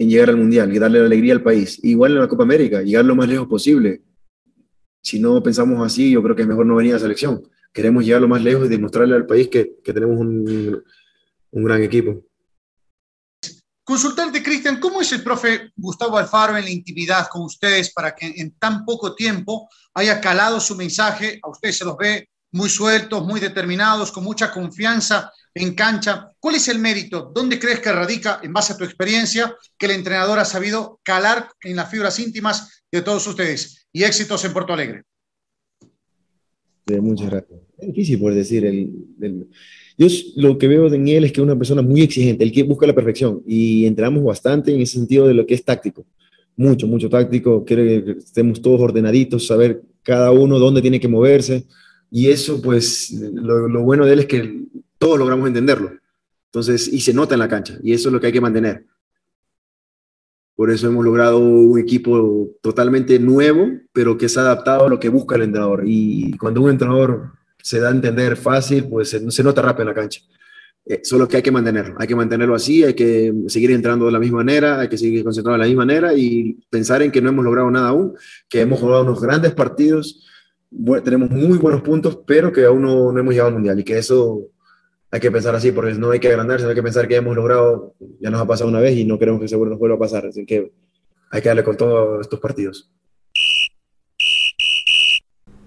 en 0.00 0.08
llegar 0.08 0.30
al 0.30 0.38
Mundial 0.38 0.74
y 0.74 0.78
darle 0.78 0.98
la 0.98 1.04
alegría 1.04 1.34
al 1.34 1.42
país. 1.42 1.78
Igual 1.82 2.12
en 2.12 2.20
la 2.20 2.28
Copa 2.28 2.42
América, 2.42 2.80
llegar 2.80 3.04
lo 3.04 3.14
más 3.14 3.28
lejos 3.28 3.46
posible. 3.46 4.00
Si 5.02 5.20
no 5.20 5.42
pensamos 5.42 5.84
así, 5.84 6.10
yo 6.10 6.22
creo 6.22 6.34
que 6.34 6.40
es 6.40 6.48
mejor 6.48 6.64
no 6.64 6.76
venir 6.76 6.92
a 6.92 6.96
la 6.96 7.00
selección. 7.00 7.42
Queremos 7.70 8.02
llegar 8.02 8.22
lo 8.22 8.28
más 8.28 8.42
lejos 8.42 8.64
y 8.64 8.70
demostrarle 8.70 9.14
al 9.14 9.26
país 9.26 9.48
que, 9.48 9.74
que 9.84 9.92
tenemos 9.92 10.18
un, 10.18 10.82
un 11.50 11.64
gran 11.64 11.82
equipo. 11.82 12.24
Consultarte, 13.84 14.42
Cristian, 14.42 14.80
¿cómo 14.80 15.02
es 15.02 15.12
el 15.12 15.22
profe 15.22 15.70
Gustavo 15.76 16.16
Alfaro 16.16 16.56
en 16.56 16.64
la 16.64 16.70
intimidad 16.70 17.28
con 17.28 17.42
ustedes 17.42 17.92
para 17.92 18.14
que 18.14 18.32
en 18.36 18.52
tan 18.52 18.86
poco 18.86 19.14
tiempo 19.14 19.68
haya 19.92 20.18
calado 20.18 20.60
su 20.60 20.76
mensaje? 20.76 21.38
A 21.42 21.50
ustedes 21.50 21.76
se 21.76 21.84
los 21.84 21.98
ve 21.98 22.30
muy 22.52 22.70
sueltos, 22.70 23.26
muy 23.26 23.38
determinados, 23.38 24.10
con 24.10 24.24
mucha 24.24 24.50
confianza 24.50 25.30
en 25.54 25.74
cancha. 25.74 26.30
¿Cuál 26.38 26.56
es 26.56 26.68
el 26.68 26.78
mérito? 26.78 27.30
¿Dónde 27.34 27.58
crees 27.58 27.80
que 27.80 27.92
radica, 27.92 28.40
en 28.42 28.52
base 28.52 28.72
a 28.72 28.76
tu 28.76 28.84
experiencia, 28.84 29.56
que 29.78 29.86
el 29.86 29.92
entrenador 29.92 30.38
ha 30.38 30.44
sabido 30.44 31.00
calar 31.02 31.48
en 31.62 31.76
las 31.76 31.90
fibras 31.90 32.18
íntimas 32.18 32.84
de 32.90 33.02
todos 33.02 33.26
ustedes? 33.26 33.86
Y 33.92 34.04
éxitos 34.04 34.44
en 34.44 34.52
Porto 34.52 34.72
Alegre. 34.72 35.02
Muchas 37.00 37.30
gracias. 37.30 37.60
Es 37.78 37.88
difícil 37.88 38.18
por 38.18 38.34
decir 38.34 38.66
el 38.66 39.48
yo 40.00 40.06
lo 40.36 40.56
que 40.56 40.66
veo 40.66 40.90
en 40.90 41.08
él 41.08 41.24
es 41.24 41.32
que 41.32 41.42
es 41.42 41.44
una 41.44 41.58
persona 41.58 41.82
muy 41.82 42.00
exigente, 42.00 42.42
el 42.42 42.52
que 42.52 42.62
busca 42.62 42.86
la 42.86 42.94
perfección 42.94 43.42
y 43.46 43.84
entramos 43.84 44.24
bastante 44.24 44.72
en 44.72 44.80
ese 44.80 44.94
sentido 44.94 45.28
de 45.28 45.34
lo 45.34 45.44
que 45.44 45.52
es 45.52 45.62
táctico. 45.62 46.06
Mucho, 46.56 46.86
mucho 46.86 47.10
táctico, 47.10 47.66
quiere 47.66 48.02
que 48.02 48.10
estemos 48.12 48.62
todos 48.62 48.80
ordenaditos, 48.80 49.46
saber 49.46 49.82
cada 50.02 50.30
uno 50.30 50.58
dónde 50.58 50.80
tiene 50.80 50.98
que 50.98 51.06
moverse 51.06 51.66
y 52.10 52.28
eso 52.28 52.62
pues 52.62 53.10
lo, 53.12 53.82
bueno 53.82 54.06
de 54.06 54.14
él 54.14 54.20
es 54.20 54.26
que 54.26 54.62
todos 55.00 55.18
logramos 55.18 55.48
entenderlo. 55.48 55.92
Entonces, 56.46 56.86
y 56.86 57.00
se 57.00 57.14
nota 57.14 57.34
en 57.34 57.40
la 57.40 57.48
cancha 57.48 57.78
y 57.82 57.94
eso 57.94 58.08
es 58.08 58.12
lo 58.12 58.20
que 58.20 58.26
hay 58.26 58.32
que 58.32 58.40
mantener. 58.40 58.84
Por 60.54 60.70
eso 60.70 60.88
hemos 60.88 61.04
logrado 61.04 61.38
un 61.38 61.78
equipo 61.78 62.50
totalmente 62.60 63.18
nuevo, 63.18 63.66
pero 63.94 64.18
que 64.18 64.28
se 64.28 64.38
ha 64.38 64.42
adaptado 64.42 64.86
a 64.86 64.88
lo 64.90 65.00
que 65.00 65.08
busca 65.08 65.36
el 65.36 65.42
entrenador. 65.42 65.84
Y 65.86 66.36
cuando 66.36 66.60
un 66.60 66.70
entrenador 66.70 67.32
se 67.62 67.80
da 67.80 67.88
a 67.88 67.92
entender 67.92 68.36
fácil, 68.36 68.86
pues 68.88 69.08
se, 69.08 69.42
nota 69.42 69.62
rápido 69.62 69.84
en 69.84 69.88
la 69.88 69.94
cancha. 69.94 70.20
Eh, 70.84 71.00
solo 71.02 71.26
que 71.26 71.38
hay 71.38 71.42
que 71.42 71.50
mantenerlo, 71.50 71.94
hay 71.98 72.06
que 72.06 72.14
mantenerlo 72.14 72.54
así, 72.54 72.84
hay 72.84 72.94
que 72.94 73.32
seguir 73.46 73.70
entrando 73.70 74.04
de 74.04 74.12
la 74.12 74.18
misma 74.18 74.38
manera, 74.38 74.80
hay 74.80 74.88
que 74.88 74.98
seguir 74.98 75.24
concentrado 75.24 75.56
de 75.56 75.64
la 75.64 75.68
misma 75.68 75.86
manera 75.86 76.12
y 76.14 76.58
pensar 76.68 77.00
en 77.02 77.10
que 77.10 77.22
no 77.22 77.30
hemos 77.30 77.44
logrado 77.44 77.70
nada 77.70 77.88
aún, 77.88 78.14
que 78.48 78.60
hemos 78.60 78.80
jugado 78.80 79.02
unos 79.02 79.20
grandes 79.20 79.52
partidos, 79.52 80.26
tenemos 81.04 81.30
muy 81.30 81.58
buenos 81.58 81.82
puntos, 81.82 82.18
pero 82.26 82.52
que 82.52 82.64
aún 82.64 82.82
no, 82.82 83.16
hemos 83.18 83.32
llegado 83.32 83.48
al 83.48 83.54
Mundial 83.54 83.80
y 83.80 83.84
que 83.84 83.98
eso 83.98 84.48
hay 85.10 85.20
que 85.20 85.30
pensar 85.30 85.54
así, 85.54 85.72
porque 85.72 85.94
no 85.94 86.10
hay 86.10 86.20
que 86.20 86.28
agrandarse, 86.28 86.64
no 86.64 86.70
hay 86.70 86.76
que 86.76 86.82
pensar 86.82 87.08
que 87.08 87.16
hemos 87.16 87.34
logrado, 87.34 87.94
ya 88.20 88.30
nos 88.30 88.40
ha 88.40 88.46
pasado 88.46 88.70
una 88.70 88.80
vez 88.80 88.96
y 88.96 89.04
no 89.04 89.18
queremos 89.18 89.40
que 89.40 89.48
seguro 89.48 89.70
nos 89.70 89.78
vuelva 89.78 89.96
a 89.96 90.00
pasar, 90.00 90.26
así 90.26 90.46
que 90.46 90.72
hay 91.30 91.42
que 91.42 91.48
darle 91.48 91.64
con 91.64 91.76
todos 91.76 92.20
estos 92.20 92.38
partidos. 92.38 92.90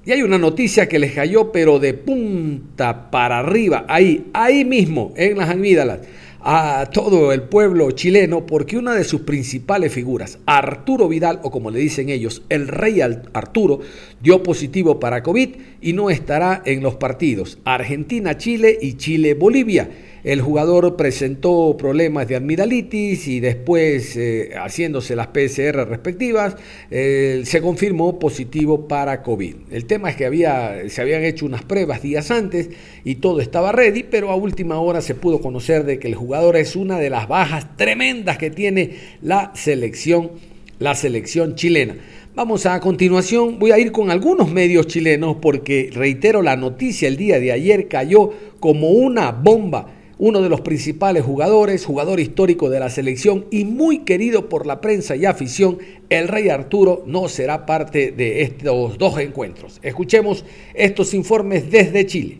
Y 0.05 0.11
hay 0.11 0.21
una 0.21 0.37
noticia 0.37 0.87
que 0.87 0.99
les 0.99 1.13
cayó, 1.13 1.51
pero 1.51 1.79
de 1.79 1.93
punta 1.93 3.09
para 3.09 3.39
arriba, 3.39 3.85
ahí, 3.87 4.29
ahí 4.33 4.65
mismo, 4.65 5.13
en 5.15 5.37
las 5.37 5.49
amígdalas 5.49 5.99
a 6.45 6.89
todo 6.91 7.31
el 7.31 7.43
pueblo 7.43 7.89
chileno 7.91 8.45
porque 8.45 8.77
una 8.77 8.93
de 8.93 9.05
sus 9.05 9.21
principales 9.21 9.93
figuras, 9.93 10.39
Arturo 10.45 11.07
Vidal, 11.07 11.39
o 11.43 11.51
como 11.51 11.71
le 11.71 11.79
dicen 11.79 12.09
ellos, 12.09 12.43
el 12.49 12.67
rey 12.67 12.99
Arturo, 13.01 13.79
dio 14.21 14.43
positivo 14.43 14.99
para 14.99 15.23
COVID 15.23 15.49
y 15.81 15.93
no 15.93 16.09
estará 16.09 16.61
en 16.65 16.83
los 16.83 16.95
partidos 16.95 17.59
Argentina-Chile 17.63 18.77
y 18.81 18.93
Chile-Bolivia. 18.93 19.89
El 20.23 20.39
jugador 20.39 20.95
presentó 20.95 21.75
problemas 21.77 22.29
de 22.29 22.37
amidalitis 22.37 23.27
y 23.27 23.41
después, 23.41 24.15
eh, 24.15 24.51
haciéndose 24.55 25.17
las 25.17 25.27
PCR 25.27 25.85
respectivas, 25.85 26.55
eh, 26.89 27.41
se 27.43 27.61
confirmó 27.61 28.19
positivo 28.19 28.87
para 28.87 29.21
COVID. 29.21 29.55
El 29.69 29.85
tema 29.85 30.09
es 30.09 30.15
que 30.15 30.25
había, 30.25 30.87
se 30.87 31.01
habían 31.01 31.25
hecho 31.25 31.45
unas 31.45 31.65
pruebas 31.65 32.01
días 32.01 32.31
antes 32.31 32.69
y 33.03 33.15
todo 33.15 33.41
estaba 33.41 33.73
ready, 33.73 34.03
pero 34.03 34.31
a 34.31 34.35
última 34.37 34.79
hora 34.79 35.01
se 35.01 35.13
pudo 35.13 35.41
conocer 35.41 35.83
de 35.83 35.99
que 35.99 36.07
el 36.07 36.15
jugador 36.15 36.55
es 36.55 36.77
una 36.77 36.99
de 36.99 37.09
las 37.09 37.27
bajas 37.27 37.75
tremendas 37.75 38.37
que 38.37 38.49
tiene 38.49 38.91
la 39.21 39.51
selección, 39.55 40.31
la 40.79 40.95
selección 40.95 41.55
chilena. 41.55 41.97
Vamos 42.33 42.65
a 42.65 42.79
continuación, 42.79 43.59
voy 43.59 43.71
a 43.71 43.77
ir 43.77 43.91
con 43.91 44.09
algunos 44.09 44.49
medios 44.49 44.87
chilenos 44.87 45.35
porque, 45.41 45.89
reitero, 45.93 46.41
la 46.41 46.55
noticia 46.55 47.09
el 47.09 47.17
día 47.17 47.41
de 47.41 47.51
ayer 47.51 47.89
cayó 47.89 48.31
como 48.61 48.89
una 48.89 49.31
bomba 49.31 49.99
uno 50.25 50.41
de 50.41 50.47
los 50.47 50.61
principales 50.61 51.25
jugadores, 51.25 51.85
jugador 51.85 52.21
histórico 52.21 52.69
de 52.69 52.79
la 52.79 52.89
selección 52.89 53.43
y 53.51 53.65
muy 53.65 54.05
querido 54.05 54.47
por 54.47 54.65
la 54.65 54.79
prensa 54.79 55.17
y 55.17 55.25
afición, 55.25 55.79
el 56.09 56.29
Rey 56.29 56.47
Arturo 56.47 57.03
no 57.05 57.27
será 57.27 57.65
parte 57.65 58.13
de 58.13 58.41
estos 58.41 58.97
dos 58.97 59.19
encuentros. 59.19 59.81
Escuchemos 59.83 60.45
estos 60.75 61.13
informes 61.13 61.69
desde 61.69 62.05
Chile. 62.05 62.39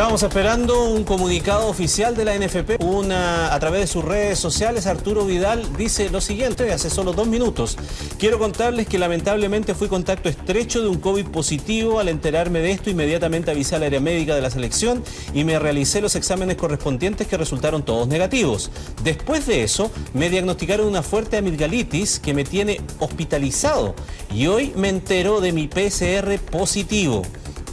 Estábamos 0.00 0.22
esperando 0.22 0.84
un 0.88 1.04
comunicado 1.04 1.68
oficial 1.68 2.16
de 2.16 2.24
la 2.24 2.34
NFP. 2.34 2.82
Una, 2.82 3.52
a 3.52 3.60
través 3.60 3.82
de 3.82 3.86
sus 3.86 4.02
redes 4.02 4.38
sociales, 4.38 4.86
Arturo 4.86 5.26
Vidal 5.26 5.76
dice 5.76 6.08
lo 6.08 6.22
siguiente, 6.22 6.72
hace 6.72 6.88
solo 6.88 7.12
dos 7.12 7.26
minutos. 7.26 7.76
Quiero 8.18 8.38
contarles 8.38 8.88
que 8.88 8.98
lamentablemente 8.98 9.74
fui 9.74 9.88
contacto 9.88 10.30
estrecho 10.30 10.80
de 10.80 10.88
un 10.88 11.00
COVID 11.00 11.26
positivo. 11.26 12.00
Al 12.00 12.08
enterarme 12.08 12.60
de 12.60 12.70
esto, 12.70 12.88
inmediatamente 12.88 13.50
avisé 13.50 13.76
a 13.76 13.78
la 13.78 13.86
área 13.86 14.00
médica 14.00 14.34
de 14.34 14.40
la 14.40 14.48
selección 14.48 15.04
y 15.34 15.44
me 15.44 15.58
realicé 15.58 16.00
los 16.00 16.16
exámenes 16.16 16.56
correspondientes 16.56 17.26
que 17.26 17.36
resultaron 17.36 17.82
todos 17.82 18.08
negativos. 18.08 18.70
Después 19.04 19.46
de 19.46 19.64
eso, 19.64 19.90
me 20.14 20.30
diagnosticaron 20.30 20.86
una 20.86 21.02
fuerte 21.02 21.36
amigdalitis 21.36 22.20
que 22.20 22.32
me 22.32 22.44
tiene 22.44 22.80
hospitalizado 23.00 23.94
y 24.34 24.46
hoy 24.46 24.72
me 24.76 24.88
enteró 24.88 25.42
de 25.42 25.52
mi 25.52 25.68
PCR 25.68 26.38
positivo. 26.50 27.20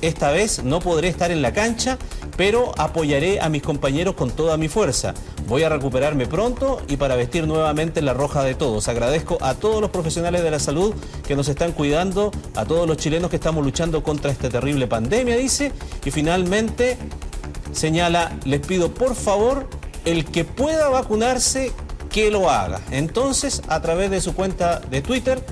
Esta 0.02 0.30
vez 0.30 0.64
no 0.64 0.80
podré 0.80 1.08
estar 1.08 1.32
en 1.32 1.42
la 1.42 1.54
cancha, 1.54 1.98
pero 2.38 2.72
apoyaré 2.78 3.42
a 3.42 3.50
mis 3.50 3.64
compañeros 3.64 4.16
con 4.16 4.30
toda 4.30 4.56
mi 4.56 4.70
fuerza. 4.70 5.14
Voy 5.48 5.64
a 5.64 5.70
recuperarme 5.70 6.28
pronto 6.28 6.82
y 6.88 6.98
para 6.98 7.16
vestir 7.16 7.48
nuevamente 7.48 8.02
la 8.02 8.14
roja 8.14 8.44
de 8.44 8.54
todos. 8.56 8.88
Agradezco 8.88 9.40
a 9.42 9.56
todos 9.56 9.82
los 9.82 9.90
profesionales 9.90 10.44
de 10.44 10.52
la 10.52 10.60
salud 10.60 10.94
que 11.28 11.36
nos 11.36 11.50
están 11.50 11.72
cuidando, 11.72 12.32
a 12.56 12.66
todos 12.66 12.88
los 12.88 12.98
chilenos 12.98 13.30
que 13.30 13.38
estamos 13.38 13.66
luchando 13.66 14.04
contra 14.04 14.32
esta 14.32 14.50
terrible 14.50 14.88
pandemia, 14.88 15.36
dice. 15.36 15.72
Y 16.06 16.12
finalmente 16.12 16.98
señala, 17.74 18.38
les 18.46 18.62
pido 18.62 18.94
por 18.94 19.16
favor, 19.16 19.68
el 20.06 20.26
que 20.26 20.46
pueda 20.46 20.90
vacunarse, 20.90 21.72
que 22.10 22.32
lo 22.32 22.50
haga. 22.50 22.80
Entonces, 22.92 23.62
a 23.68 23.82
través 23.82 24.12
de 24.12 24.22
su 24.22 24.34
cuenta 24.34 24.80
de 24.80 25.02
Twitter, 25.02 25.44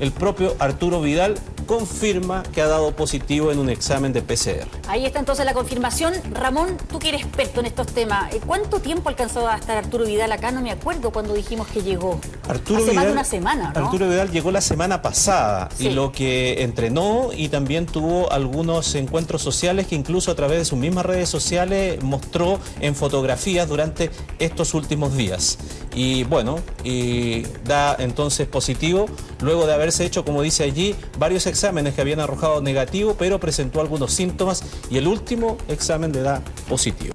el 0.00 0.10
propio 0.10 0.56
Arturo 0.58 1.00
Vidal 1.00 1.36
confirma 1.70 2.42
que 2.52 2.60
ha 2.62 2.66
dado 2.66 2.90
positivo 2.96 3.52
en 3.52 3.60
un 3.60 3.70
examen 3.70 4.12
de 4.12 4.22
PCR. 4.22 4.66
Ahí 4.88 5.06
está 5.06 5.20
entonces 5.20 5.44
la 5.46 5.54
confirmación. 5.54 6.14
Ramón, 6.32 6.76
tú 6.90 6.98
que 6.98 7.10
eres 7.10 7.20
experto 7.20 7.60
en 7.60 7.66
estos 7.66 7.86
temas, 7.86 8.34
eh, 8.34 8.40
¿cuánto 8.44 8.80
tiempo 8.80 9.08
alcanzó 9.08 9.46
a 9.46 9.54
estar 9.54 9.76
Arturo 9.76 10.04
Vidal 10.04 10.32
acá? 10.32 10.50
No 10.50 10.62
me 10.62 10.72
acuerdo 10.72 11.12
cuando 11.12 11.32
dijimos 11.32 11.68
que 11.68 11.82
llegó. 11.82 12.20
Arturo 12.50 12.82
Hace 12.82 12.90
Vidal, 12.90 12.96
más 12.96 13.06
de 13.06 13.12
una 13.12 13.24
semana, 13.24 13.72
¿no? 13.72 13.86
Arturo 13.86 14.08
Vidal 14.08 14.30
llegó 14.30 14.50
la 14.50 14.60
semana 14.60 15.00
pasada 15.00 15.68
y 15.78 15.90
lo 15.90 16.12
que 16.12 16.62
entrenó 16.62 17.30
y 17.34 17.48
también 17.48 17.86
tuvo 17.86 18.32
algunos 18.32 18.94
encuentros 18.94 19.42
sociales 19.42 19.86
que 19.86 19.94
incluso 19.94 20.30
a 20.32 20.34
través 20.34 20.58
de 20.58 20.64
sus 20.64 20.78
mismas 20.78 21.06
redes 21.06 21.28
sociales 21.28 22.02
mostró 22.02 22.58
en 22.80 22.94
fotografías 22.94 23.68
durante 23.68 24.10
estos 24.38 24.74
últimos 24.74 25.16
días. 25.16 25.58
Y 25.94 26.24
bueno, 26.24 26.58
y 26.84 27.42
da 27.64 27.96
entonces 27.98 28.46
positivo 28.46 29.06
luego 29.40 29.66
de 29.66 29.74
haberse 29.74 30.04
hecho, 30.04 30.24
como 30.24 30.42
dice 30.42 30.64
allí, 30.64 30.94
varios 31.18 31.46
exámenes 31.46 31.60
exámenes 31.60 31.94
que 31.94 32.00
habían 32.00 32.20
arrojado 32.20 32.62
negativo, 32.62 33.16
pero 33.18 33.38
presentó 33.38 33.82
algunos 33.82 34.14
síntomas 34.14 34.64
y 34.90 34.96
el 34.96 35.06
último 35.06 35.58
examen 35.68 36.10
le 36.10 36.22
da 36.22 36.42
positivo. 36.70 37.14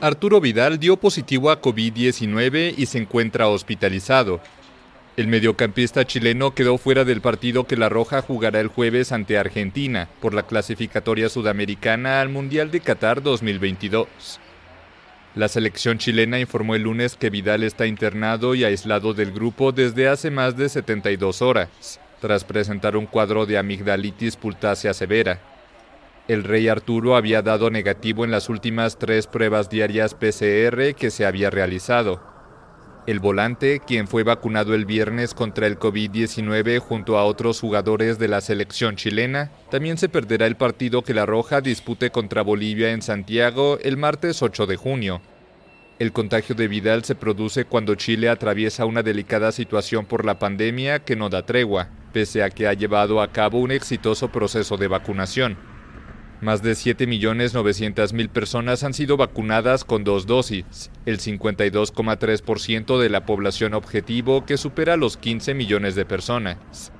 Arturo 0.00 0.40
Vidal 0.40 0.78
dio 0.78 0.96
positivo 0.96 1.50
a 1.50 1.60
COVID-19 1.60 2.74
y 2.76 2.86
se 2.86 2.98
encuentra 2.98 3.48
hospitalizado. 3.48 4.38
El 5.16 5.28
mediocampista 5.28 6.04
chileno 6.04 6.56
quedó 6.56 6.76
fuera 6.76 7.04
del 7.04 7.20
partido 7.20 7.68
que 7.68 7.76
La 7.76 7.88
Roja 7.88 8.20
jugará 8.20 8.58
el 8.58 8.66
jueves 8.66 9.12
ante 9.12 9.38
Argentina 9.38 10.08
por 10.20 10.34
la 10.34 10.42
clasificatoria 10.42 11.28
sudamericana 11.28 12.20
al 12.20 12.30
Mundial 12.30 12.72
de 12.72 12.80
Qatar 12.80 13.22
2022. 13.22 14.40
La 15.36 15.46
selección 15.46 15.98
chilena 15.98 16.40
informó 16.40 16.74
el 16.74 16.82
lunes 16.82 17.14
que 17.14 17.30
Vidal 17.30 17.62
está 17.62 17.86
internado 17.86 18.56
y 18.56 18.64
aislado 18.64 19.14
del 19.14 19.30
grupo 19.30 19.70
desde 19.70 20.08
hace 20.08 20.32
más 20.32 20.56
de 20.56 20.68
72 20.68 21.42
horas 21.42 22.00
tras 22.20 22.42
presentar 22.42 22.96
un 22.96 23.06
cuadro 23.06 23.46
de 23.46 23.56
amigdalitis 23.56 24.34
pultácea 24.34 24.94
severa. 24.94 25.38
El 26.26 26.42
rey 26.42 26.66
Arturo 26.66 27.14
había 27.14 27.40
dado 27.40 27.70
negativo 27.70 28.24
en 28.24 28.32
las 28.32 28.48
últimas 28.48 28.98
tres 28.98 29.28
pruebas 29.28 29.70
diarias 29.70 30.14
PCR 30.14 30.94
que 30.96 31.10
se 31.10 31.24
había 31.24 31.50
realizado. 31.50 32.33
El 33.06 33.20
volante, 33.20 33.80
quien 33.86 34.08
fue 34.08 34.22
vacunado 34.22 34.74
el 34.74 34.86
viernes 34.86 35.34
contra 35.34 35.66
el 35.66 35.78
COVID-19 35.78 36.78
junto 36.78 37.18
a 37.18 37.24
otros 37.24 37.60
jugadores 37.60 38.18
de 38.18 38.28
la 38.28 38.40
selección 38.40 38.96
chilena, 38.96 39.50
también 39.70 39.98
se 39.98 40.08
perderá 40.08 40.46
el 40.46 40.56
partido 40.56 41.02
que 41.02 41.12
la 41.12 41.26
Roja 41.26 41.60
dispute 41.60 42.08
contra 42.08 42.40
Bolivia 42.40 42.92
en 42.92 43.02
Santiago 43.02 43.78
el 43.82 43.98
martes 43.98 44.40
8 44.40 44.64
de 44.64 44.76
junio. 44.76 45.20
El 45.98 46.12
contagio 46.12 46.54
de 46.54 46.66
Vidal 46.66 47.04
se 47.04 47.14
produce 47.14 47.66
cuando 47.66 47.94
Chile 47.94 48.30
atraviesa 48.30 48.86
una 48.86 49.02
delicada 49.02 49.52
situación 49.52 50.06
por 50.06 50.24
la 50.24 50.38
pandemia 50.38 51.00
que 51.00 51.14
no 51.14 51.28
da 51.28 51.44
tregua, 51.44 51.90
pese 52.14 52.42
a 52.42 52.48
que 52.48 52.66
ha 52.66 52.72
llevado 52.72 53.20
a 53.20 53.32
cabo 53.32 53.58
un 53.58 53.70
exitoso 53.70 54.32
proceso 54.32 54.78
de 54.78 54.88
vacunación. 54.88 55.73
Más 56.44 56.62
de 56.62 56.72
7.900.000 56.72 58.28
personas 58.28 58.84
han 58.84 58.92
sido 58.92 59.16
vacunadas 59.16 59.82
con 59.82 60.04
dos 60.04 60.26
dosis, 60.26 60.90
el 61.06 61.18
52,3% 61.18 62.98
de 62.98 63.08
la 63.08 63.24
población 63.24 63.72
objetivo 63.72 64.44
que 64.44 64.58
supera 64.58 64.98
los 64.98 65.16
15 65.16 65.54
millones 65.54 65.94
de 65.94 66.04
personas. 66.04 66.92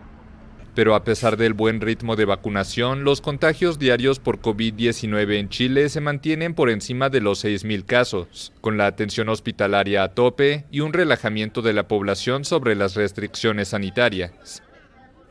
Pero 0.75 0.95
a 0.95 1.05
pesar 1.05 1.37
del 1.37 1.53
buen 1.53 1.83
ritmo 1.83 2.17
de 2.17 2.25
vacunación, 2.25 3.05
los 3.05 3.21
contagios 3.21 3.79
diarios 3.79 4.19
por 4.19 4.41
COVID-19 4.41 5.39
en 5.39 5.51
Chile 5.51 5.91
se 5.91 6.01
mantienen 6.01 6.55
por 6.55 6.71
encima 6.71 7.11
de 7.11 7.21
los 7.21 7.45
6.000 7.45 7.85
casos, 7.85 8.51
con 8.63 8.79
la 8.79 8.87
atención 8.87 9.29
hospitalaria 9.29 10.05
a 10.05 10.15
tope 10.15 10.65
y 10.71 10.81
un 10.81 10.95
relajamiento 10.95 11.61
de 11.61 11.75
la 11.75 11.87
población 11.87 12.47
sobre 12.47 12.77
las 12.77 12.95
restricciones 12.95 13.69
sanitarias. 13.69 14.63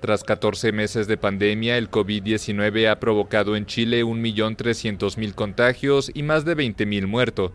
Tras 0.03 0.25
14 0.25 0.73
meses 0.73 1.07
de 1.07 1.15
pandemia, 1.15 1.77
el 1.77 1.89
COVID-19 1.89 2.91
ha 2.91 2.99
provocado 2.99 3.55
en 3.55 3.65
Chile 3.65 4.03
1.300.000 4.03 5.33
contagios 5.33 6.11
y 6.13 6.23
más 6.23 6.43
de 6.43 6.57
20.000 6.57 7.07
muertos. 7.07 7.51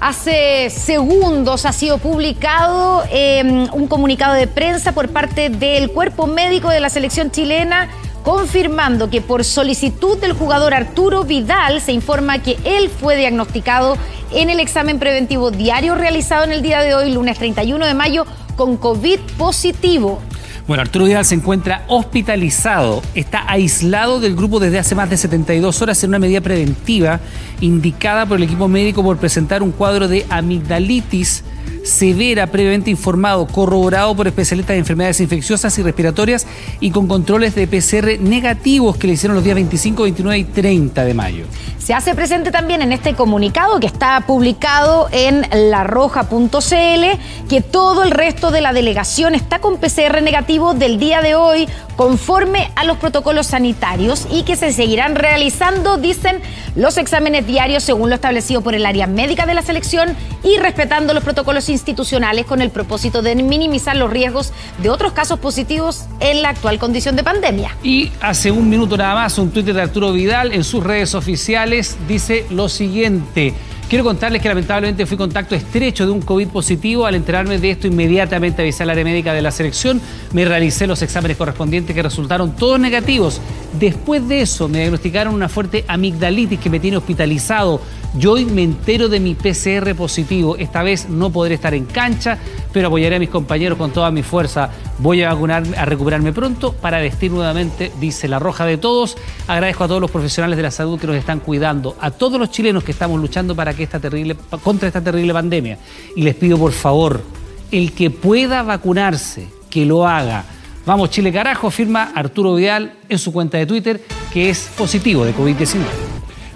Hace 0.00 0.70
segundos 0.70 1.66
ha 1.66 1.72
sido 1.74 1.98
publicado 1.98 3.04
em, 3.10 3.68
un 3.74 3.88
comunicado 3.88 4.32
de 4.32 4.46
prensa 4.46 4.92
por 4.92 5.10
parte 5.10 5.50
del 5.50 5.90
cuerpo 5.90 6.26
médico 6.26 6.70
de 6.70 6.80
la 6.80 6.88
selección 6.88 7.30
chilena 7.30 7.90
confirmando 8.22 9.10
que 9.10 9.20
por 9.20 9.44
solicitud 9.44 10.16
del 10.16 10.32
jugador 10.32 10.72
Arturo 10.72 11.24
Vidal 11.24 11.82
se 11.82 11.92
informa 11.92 12.42
que 12.42 12.56
él 12.64 12.88
fue 12.88 13.18
diagnosticado 13.18 13.98
en 14.32 14.48
el 14.48 14.60
examen 14.60 14.98
preventivo 14.98 15.50
diario 15.50 15.94
realizado 15.94 16.44
en 16.44 16.52
el 16.52 16.62
día 16.62 16.80
de 16.80 16.94
hoy, 16.94 17.12
lunes 17.12 17.36
31 17.36 17.84
de 17.84 17.92
mayo, 17.92 18.24
con 18.56 18.78
COVID 18.78 19.20
positivo. 19.36 20.22
Bueno, 20.66 20.82
Arturo 20.82 21.06
Vidal 21.06 21.24
se 21.24 21.34
encuentra 21.34 21.84
hospitalizado, 21.88 23.02
está 23.16 23.44
aislado 23.50 24.20
del 24.20 24.36
grupo 24.36 24.60
desde 24.60 24.78
hace 24.78 24.94
más 24.94 25.10
de 25.10 25.16
72 25.16 25.82
horas 25.82 26.02
en 26.04 26.10
una 26.10 26.20
medida 26.20 26.40
preventiva 26.40 27.18
indicada 27.60 28.26
por 28.26 28.36
el 28.36 28.44
equipo 28.44 28.68
médico 28.68 29.02
por 29.02 29.18
presentar 29.18 29.64
un 29.64 29.72
cuadro 29.72 30.06
de 30.06 30.24
amigdalitis 30.30 31.42
severa, 31.84 32.46
previamente 32.46 32.90
informado, 32.90 33.46
corroborado 33.46 34.14
por 34.14 34.26
especialistas 34.26 34.74
de 34.74 34.78
enfermedades 34.78 35.20
infecciosas 35.20 35.76
y 35.78 35.82
respiratorias 35.82 36.46
y 36.80 36.90
con 36.90 37.06
controles 37.06 37.54
de 37.54 37.66
PCR 37.66 38.20
negativos 38.20 38.96
que 38.96 39.06
le 39.06 39.14
hicieron 39.14 39.34
los 39.34 39.44
días 39.44 39.54
25, 39.56 40.02
29 40.04 40.38
y 40.38 40.44
30 40.44 41.04
de 41.04 41.14
mayo. 41.14 41.44
Se 41.78 41.94
hace 41.94 42.14
presente 42.14 42.50
también 42.50 42.82
en 42.82 42.92
este 42.92 43.14
comunicado 43.14 43.80
que 43.80 43.86
está 43.86 44.24
publicado 44.26 45.08
en 45.10 45.42
larroja.cl 45.52 47.48
que 47.48 47.60
todo 47.60 48.04
el 48.04 48.12
resto 48.12 48.50
de 48.50 48.60
la 48.60 48.72
delegación 48.72 49.34
está 49.34 49.58
con 49.58 49.78
PCR 49.78 50.22
negativo 50.22 50.74
del 50.74 50.98
día 50.98 51.22
de 51.22 51.34
hoy 51.34 51.68
conforme 51.96 52.70
a 52.76 52.84
los 52.84 52.98
protocolos 52.98 53.48
sanitarios 53.48 54.26
y 54.30 54.42
que 54.42 54.56
se 54.56 54.72
seguirán 54.72 55.14
realizando, 55.14 55.96
dicen, 55.96 56.40
los 56.74 56.96
exámenes 56.96 57.46
diarios 57.46 57.82
según 57.82 58.08
lo 58.08 58.14
establecido 58.14 58.62
por 58.62 58.74
el 58.74 58.86
área 58.86 59.06
médica 59.06 59.46
de 59.46 59.54
la 59.54 59.62
selección 59.62 60.16
y 60.42 60.56
respetando 60.58 61.14
los 61.14 61.22
protocolos 61.22 61.68
institucionales 61.68 62.46
con 62.46 62.62
el 62.62 62.70
propósito 62.70 63.22
de 63.22 63.34
minimizar 63.36 63.96
los 63.96 64.10
riesgos 64.10 64.52
de 64.82 64.90
otros 64.90 65.12
casos 65.12 65.38
positivos 65.38 66.06
en 66.20 66.42
la 66.42 66.50
actual 66.50 66.78
condición 66.78 67.16
de 67.16 67.24
pandemia. 67.24 67.76
Y 67.82 68.10
hace 68.20 68.50
un 68.50 68.68
minuto 68.68 68.96
nada 68.96 69.14
más, 69.14 69.38
un 69.38 69.50
Twitter 69.50 69.74
de 69.74 69.82
Arturo 69.82 70.12
Vidal 70.12 70.52
en 70.52 70.64
sus 70.64 70.82
redes 70.82 71.14
oficiales 71.14 71.96
dice 72.08 72.46
lo 72.50 72.68
siguiente. 72.68 73.54
Quiero 73.92 74.04
contarles 74.06 74.40
que 74.40 74.48
lamentablemente 74.48 75.04
fui 75.04 75.18
contacto 75.18 75.54
estrecho 75.54 76.06
de 76.06 76.12
un 76.12 76.22
COVID 76.22 76.48
positivo. 76.48 77.04
Al 77.04 77.14
enterarme 77.14 77.58
de 77.58 77.72
esto, 77.72 77.86
inmediatamente 77.86 78.62
avisé 78.62 78.84
al 78.84 78.88
área 78.88 79.04
médica 79.04 79.34
de 79.34 79.42
la 79.42 79.50
selección. 79.50 80.00
Me 80.32 80.46
realicé 80.46 80.86
los 80.86 81.02
exámenes 81.02 81.36
correspondientes 81.36 81.94
que 81.94 82.02
resultaron 82.02 82.56
todos 82.56 82.80
negativos. 82.80 83.38
Después 83.78 84.26
de 84.28 84.40
eso, 84.40 84.66
me 84.66 84.78
diagnosticaron 84.78 85.34
una 85.34 85.50
fuerte 85.50 85.84
amigdalitis 85.88 86.58
que 86.58 86.70
me 86.70 86.80
tiene 86.80 86.96
hospitalizado. 86.96 87.82
Yo 88.16 88.32
hoy 88.32 88.46
me 88.46 88.62
entero 88.62 89.10
de 89.10 89.20
mi 89.20 89.34
PCR 89.34 89.94
positivo. 89.94 90.56
Esta 90.56 90.82
vez 90.82 91.10
no 91.10 91.28
podré 91.30 91.56
estar 91.56 91.74
en 91.74 91.84
cancha, 91.84 92.38
pero 92.72 92.88
apoyaré 92.88 93.16
a 93.16 93.18
mis 93.18 93.28
compañeros 93.28 93.78
con 93.78 93.90
toda 93.90 94.10
mi 94.10 94.22
fuerza. 94.22 94.70
Voy 94.98 95.22
a 95.22 95.32
vacunarme, 95.32 95.76
a 95.76 95.84
recuperarme 95.84 96.32
pronto 96.32 96.72
para 96.72 96.98
vestir 96.98 97.30
nuevamente, 97.30 97.92
dice 98.00 98.28
la 98.28 98.38
roja 98.38 98.64
de 98.64 98.78
todos. 98.78 99.16
Agradezco 99.46 99.84
a 99.84 99.88
todos 99.88 100.00
los 100.00 100.10
profesionales 100.10 100.56
de 100.56 100.62
la 100.62 100.70
salud 100.70 100.98
que 100.98 101.06
nos 101.06 101.16
están 101.16 101.40
cuidando, 101.40 101.96
a 102.00 102.10
todos 102.10 102.38
los 102.38 102.50
chilenos 102.50 102.84
que 102.84 102.92
estamos 102.92 103.20
luchando 103.20 103.54
para 103.54 103.74
que 103.74 103.82
esta 103.82 104.00
terrible, 104.00 104.36
contra 104.62 104.88
esta 104.88 105.00
terrible 105.00 105.32
pandemia. 105.32 105.78
Y 106.16 106.22
les 106.22 106.34
pido 106.34 106.58
por 106.58 106.72
favor, 106.72 107.22
el 107.70 107.92
que 107.92 108.10
pueda 108.10 108.62
vacunarse, 108.62 109.48
que 109.70 109.86
lo 109.86 110.06
haga. 110.06 110.44
Vamos, 110.84 111.10
Chile 111.10 111.32
carajo, 111.32 111.70
firma 111.70 112.12
Arturo 112.14 112.54
Vidal 112.54 112.94
en 113.08 113.18
su 113.18 113.32
cuenta 113.32 113.58
de 113.58 113.66
Twitter 113.66 114.02
que 114.32 114.50
es 114.50 114.70
positivo 114.76 115.24
de 115.24 115.34
COVID-19. 115.34 116.11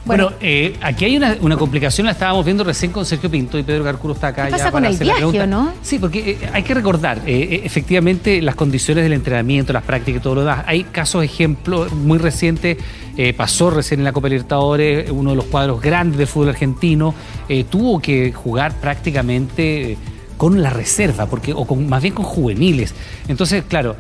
Bueno, 0.07 0.33
eh, 0.41 0.77
aquí 0.81 1.05
hay 1.05 1.17
una, 1.17 1.37
una 1.41 1.57
complicación, 1.57 2.07
la 2.07 2.13
estábamos 2.13 2.45
viendo 2.45 2.63
recién 2.63 2.93
con 2.93 3.05
Sergio 3.05 3.29
Pinto 3.29 3.59
y 3.59 3.65
Pedro 3.65 3.83
Carcuro 3.83 4.15
está 4.15 4.29
acá. 4.29 4.45
¿Qué 4.45 4.53
ya 4.53 4.57
pasa 4.57 4.71
con 4.71 4.83
para 4.83 4.89
el 4.89 4.95
hacer 4.95 5.07
la 5.07 5.15
viaje 5.17 5.47
no? 5.49 5.73
Sí, 5.83 5.99
porque 5.99 6.31
eh, 6.31 6.51
hay 6.53 6.63
que 6.63 6.75
recordar, 6.75 7.23
eh, 7.27 7.49
eh, 7.51 7.61
efectivamente, 7.65 8.41
las 8.41 8.55
condiciones 8.55 9.03
del 9.03 9.13
entrenamiento, 9.15 9.73
las 9.73 9.83
prácticas 9.83 10.21
y 10.21 10.23
todo 10.23 10.37
lo 10.37 10.41
demás. 10.43 10.65
Hay 10.67 10.85
casos, 10.85 11.25
ejemplos 11.25 11.93
muy 11.93 12.19
recientes, 12.19 12.79
eh, 13.17 13.33
pasó 13.33 13.71
recién 13.71 14.01
en 14.01 14.05
la 14.05 14.13
Copa 14.13 14.29
Libertadores, 14.29 15.11
uno 15.11 15.31
de 15.31 15.37
los 15.37 15.47
cuadros 15.47 15.81
grandes 15.81 16.19
del 16.19 16.29
fútbol 16.29 16.51
argentino, 16.51 17.13
tuvo 17.69 18.01
que 18.01 18.33
jugar 18.33 18.75
prácticamente 18.75 19.97
con 20.37 20.63
la 20.63 20.71
reserva, 20.71 21.27
porque, 21.27 21.53
o 21.53 21.65
con, 21.65 21.89
más 21.89 22.01
bien 22.01 22.15
con 22.15 22.25
juveniles. 22.25 22.95
Entonces, 23.27 23.65
claro. 23.67 23.97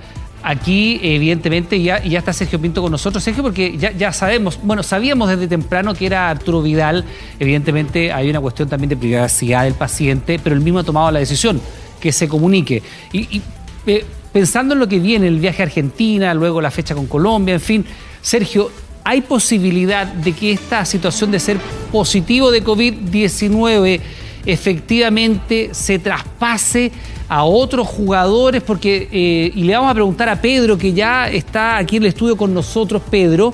Aquí, 0.48 1.00
evidentemente, 1.02 1.82
ya, 1.82 2.00
ya 2.04 2.20
está 2.20 2.32
Sergio 2.32 2.60
Pinto 2.60 2.80
con 2.80 2.92
nosotros. 2.92 3.20
Sergio, 3.24 3.42
porque 3.42 3.76
ya, 3.76 3.90
ya 3.90 4.12
sabemos, 4.12 4.60
bueno, 4.62 4.84
sabíamos 4.84 5.28
desde 5.28 5.48
temprano 5.48 5.92
que 5.92 6.06
era 6.06 6.30
Arturo 6.30 6.62
Vidal. 6.62 7.04
Evidentemente, 7.40 8.12
hay 8.12 8.30
una 8.30 8.40
cuestión 8.40 8.68
también 8.68 8.90
de 8.90 8.96
privacidad 8.96 9.64
del 9.64 9.74
paciente, 9.74 10.38
pero 10.38 10.54
él 10.54 10.60
mismo 10.60 10.78
ha 10.78 10.84
tomado 10.84 11.10
la 11.10 11.18
decisión 11.18 11.60
que 11.98 12.12
se 12.12 12.28
comunique. 12.28 12.80
Y, 13.12 13.42
eh, 13.88 14.04
pensando 14.32 14.74
en 14.74 14.78
lo 14.78 14.86
que 14.86 15.00
viene, 15.00 15.26
el 15.26 15.40
viaje 15.40 15.64
a 15.64 15.66
Argentina, 15.66 16.32
luego 16.32 16.60
la 16.60 16.70
fecha 16.70 16.94
con 16.94 17.06
Colombia, 17.08 17.54
en 17.54 17.60
fin, 17.60 17.84
Sergio, 18.22 18.70
¿hay 19.02 19.22
posibilidad 19.22 20.06
de 20.06 20.30
que 20.30 20.52
esta 20.52 20.84
situación 20.84 21.32
de 21.32 21.40
ser 21.40 21.56
positivo 21.90 22.52
de 22.52 22.62
COVID-19 22.62 24.00
efectivamente 24.46 25.70
se 25.72 25.98
traspase 25.98 26.92
a 27.28 27.44
otros 27.44 27.86
jugadores? 27.86 28.62
Porque, 28.62 29.08
eh, 29.10 29.52
y 29.54 29.62
le 29.64 29.74
vamos 29.74 29.90
a 29.90 29.94
preguntar 29.94 30.28
a 30.28 30.40
Pedro, 30.40 30.78
que 30.78 30.92
ya 30.92 31.28
está 31.28 31.76
aquí 31.76 31.96
en 31.96 32.04
el 32.04 32.08
estudio 32.08 32.36
con 32.36 32.54
nosotros, 32.54 33.02
Pedro, 33.10 33.52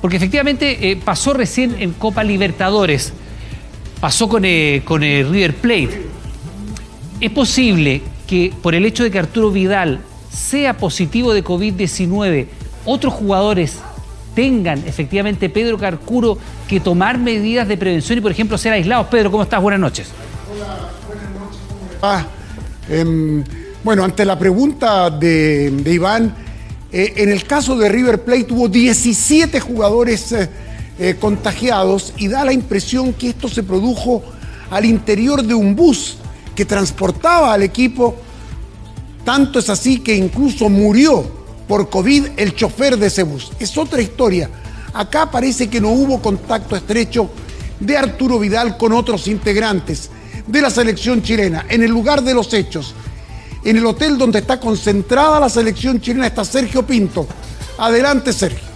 porque 0.00 0.16
efectivamente 0.16 0.90
eh, 0.90 0.96
pasó 0.96 1.32
recién 1.32 1.76
en 1.78 1.92
Copa 1.92 2.22
Libertadores, 2.22 3.12
pasó 4.00 4.28
con, 4.28 4.44
eh, 4.44 4.82
con 4.84 5.02
el 5.02 5.28
River 5.28 5.54
Plate. 5.54 6.02
¿Es 7.20 7.30
posible 7.30 8.02
que 8.26 8.52
por 8.62 8.74
el 8.74 8.84
hecho 8.84 9.02
de 9.02 9.10
que 9.10 9.18
Arturo 9.18 9.50
Vidal 9.50 10.00
sea 10.30 10.76
positivo 10.76 11.32
de 11.32 11.42
COVID-19, 11.42 12.46
otros 12.84 13.14
jugadores 13.14 13.78
tengan 14.34 14.84
efectivamente, 14.86 15.48
Pedro 15.48 15.78
Carcuro, 15.78 16.36
que 16.68 16.78
tomar 16.78 17.16
medidas 17.16 17.66
de 17.66 17.78
prevención 17.78 18.18
y, 18.18 18.20
por 18.20 18.30
ejemplo, 18.30 18.58
ser 18.58 18.74
aislados? 18.74 19.06
Pedro, 19.06 19.30
¿cómo 19.30 19.42
estás? 19.42 19.62
Buenas 19.62 19.80
noches. 19.80 20.10
Ah, 22.02 22.26
em, 22.88 23.44
bueno, 23.86 24.02
ante 24.02 24.24
la 24.24 24.36
pregunta 24.36 25.10
de, 25.10 25.72
Iván, 25.86 26.34
eh, 26.90 27.14
en 27.18 27.28
el 27.28 27.44
caso 27.44 27.76
de 27.76 27.88
River 27.88 28.24
Plate 28.24 28.46
hubo 28.50 28.68
17 28.68 29.60
jugadores 29.60 30.32
eh, 30.32 30.48
eh, 30.98 31.16
contagiados 31.20 32.12
y 32.16 32.26
da 32.26 32.44
la 32.44 32.52
impresión 32.52 33.12
que 33.12 33.28
esto 33.28 33.48
se 33.48 33.62
produjo 33.62 34.24
al 34.70 34.84
interior 34.84 35.42
de 35.42 35.54
un 35.54 35.76
bus 35.76 36.16
que 36.56 36.64
transportaba 36.64 37.52
al 37.52 37.62
equipo. 37.62 38.16
Tanto 39.24 39.60
es 39.60 39.70
así 39.70 40.00
que 40.00 40.16
incluso 40.16 40.68
murió 40.68 41.24
por 41.68 41.88
COVID 41.88 42.28
el 42.36 42.56
chofer 42.56 42.96
de 42.96 43.06
ese 43.06 43.22
bus. 43.22 43.52
Es 43.60 43.78
otra 43.78 44.02
historia. 44.02 44.50
Acá 44.94 45.30
parece 45.30 45.68
que 45.68 45.80
no 45.80 45.90
hubo 45.90 46.20
contacto 46.20 46.74
estrecho 46.74 47.30
de 47.78 47.96
Arturo 47.96 48.38
Vidal 48.38 48.76
con 48.78 48.92
otros 48.92 49.28
integrantes 49.28 50.10
de 50.46 50.62
la 50.62 50.70
selección 50.70 51.22
chilena. 51.22 51.66
En 51.68 51.82
el 51.82 51.90
lugar 51.90 52.22
de 52.22 52.34
los 52.34 52.52
hechos, 52.52 52.94
en 53.64 53.76
el 53.76 53.86
hotel 53.86 54.16
donde 54.18 54.38
está 54.40 54.60
concentrada 54.60 55.40
la 55.40 55.48
selección 55.48 56.00
chilena, 56.00 56.26
está 56.26 56.44
Sergio 56.44 56.84
Pinto. 56.84 57.26
Adelante, 57.78 58.32
Sergio. 58.32 58.66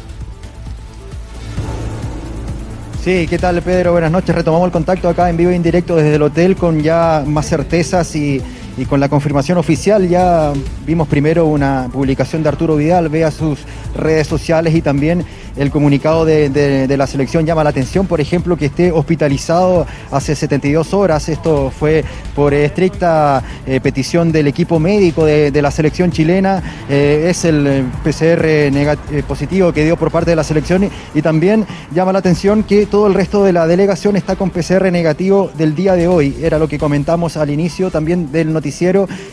Sí, 3.04 3.26
¿qué 3.28 3.38
tal 3.38 3.62
Pedro? 3.62 3.92
Buenas 3.92 4.10
noches. 4.10 4.34
Retomamos 4.34 4.66
el 4.66 4.72
contacto 4.72 5.08
acá 5.08 5.30
en 5.30 5.36
vivo 5.38 5.50
e 5.50 5.56
indirecto 5.56 5.96
desde 5.96 6.16
el 6.16 6.22
hotel 6.22 6.54
con 6.54 6.82
ya 6.82 7.24
más 7.26 7.48
certezas 7.48 8.14
y, 8.14 8.42
y 8.80 8.86
con 8.86 8.98
la 8.98 9.10
confirmación 9.10 9.58
oficial. 9.58 10.08
Ya 10.08 10.54
vimos 10.86 11.06
primero 11.06 11.44
una 11.46 11.88
publicación 11.92 12.42
de 12.42 12.48
Arturo 12.48 12.76
Vidal, 12.76 13.10
vea 13.10 13.30
sus 13.30 13.58
redes 13.94 14.26
sociales 14.26 14.74
y 14.74 14.80
también 14.80 15.22
el 15.56 15.70
comunicado 15.70 16.24
de, 16.24 16.94
la 16.96 17.06
selección 17.06 17.44
llama 17.44 17.62
la 17.62 17.70
atención, 17.70 18.06
por 18.06 18.20
ejemplo, 18.20 18.56
que 18.56 18.66
esté 18.66 18.90
hospitalizado 18.90 19.86
hace 20.10 20.34
72 20.34 20.94
horas. 20.94 21.28
Esto 21.28 21.70
fue 21.70 22.04
por 22.34 22.54
estricta 22.54 23.42
eh, 23.66 23.80
petición 23.80 24.32
del 24.32 24.46
equipo 24.46 24.78
médico 24.78 25.26
de, 25.26 25.60
la 25.60 25.70
selección 25.70 26.10
chilena. 26.10 26.62
Eh, 26.88 27.26
es 27.28 27.44
el 27.44 27.66
eh, 27.66 27.84
PCR 28.02 29.22
positivo 29.24 29.72
que 29.72 29.84
dio 29.84 29.98
por 29.98 30.10
parte 30.10 30.30
de 30.30 30.36
la 30.36 30.44
selección 30.44 30.84
y, 30.84 30.90
y 31.14 31.20
también 31.20 31.66
llama 31.94 32.12
la 32.12 32.20
atención 32.20 32.62
que 32.62 32.86
todo 32.86 33.08
el 33.08 33.14
resto 33.14 33.44
de 33.44 33.52
la 33.52 33.66
delegación 33.66 34.16
está 34.16 34.36
con 34.36 34.48
PCR 34.48 34.90
negativo 34.90 35.50
del 35.58 35.74
día 35.74 35.94
de 35.94 36.08
hoy. 36.08 36.38
Era 36.40 36.58
lo 36.58 36.68
que 36.68 36.78
comentamos 36.78 37.36
al 37.36 37.50
inicio 37.50 37.90
también 37.90 38.32
del 38.32 38.50
noticiero. 38.50 38.69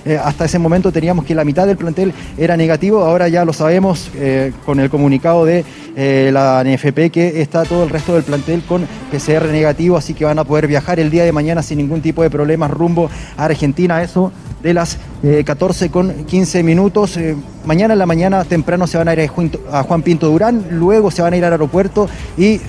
Eh, 0.05 0.17
hasta 0.23 0.45
ese 0.45 0.59
momento 0.59 0.91
teníamos 0.91 1.25
que 1.25 1.35
la 1.35 1.43
mitad 1.45 1.67
del 1.67 1.77
plantel 1.77 2.13
era 2.37 2.57
negativo. 2.57 3.03
Ahora 3.03 3.27
ya 3.27 3.45
lo 3.45 3.53
sabemos 3.53 4.09
eh, 4.15 4.51
con 4.65 4.79
el 4.79 4.89
comunicado 4.89 5.45
de 5.45 5.63
eh, 5.95 6.29
la 6.33 6.63
NFP 6.63 7.11
que 7.11 7.41
está 7.41 7.63
todo 7.65 7.83
el 7.83 7.89
resto 7.89 8.13
del 8.13 8.23
plantel 8.23 8.63
con 8.63 8.85
PCR 9.11 9.45
negativo, 9.51 9.97
así 9.97 10.13
que 10.13 10.25
van 10.25 10.39
a 10.39 10.43
poder 10.43 10.67
viajar 10.67 10.99
el 10.99 11.09
día 11.09 11.23
de 11.23 11.31
mañana 11.31 11.63
sin 11.63 11.77
ningún 11.77 12.01
tipo 12.01 12.21
de 12.23 12.29
problemas 12.29 12.71
rumbo 12.71 13.09
a 13.37 13.45
Argentina. 13.45 14.01
Eso 14.03 14.31
de 14.61 14.73
las 14.73 14.97
eh, 15.23 15.43
14 15.45 15.89
con 15.89 16.25
15 16.25 16.63
minutos. 16.63 17.17
Mañana 17.65 17.93
en 17.93 17.99
la 17.99 18.05
mañana 18.05 18.43
temprano 18.45 18.87
se 18.87 18.97
van 18.97 19.07
a 19.07 19.13
ir 19.13 19.29
a 19.71 19.83
Juan- 19.83 20.01
Pinto 20.01 20.27
Durán, 20.29 20.65
luego 20.71 21.11
se 21.11 21.21
van 21.21 21.33
a 21.33 21.37
ir 21.37 21.45
al 21.45 21.51
aeropuerto 21.53 22.09
y 22.37 22.59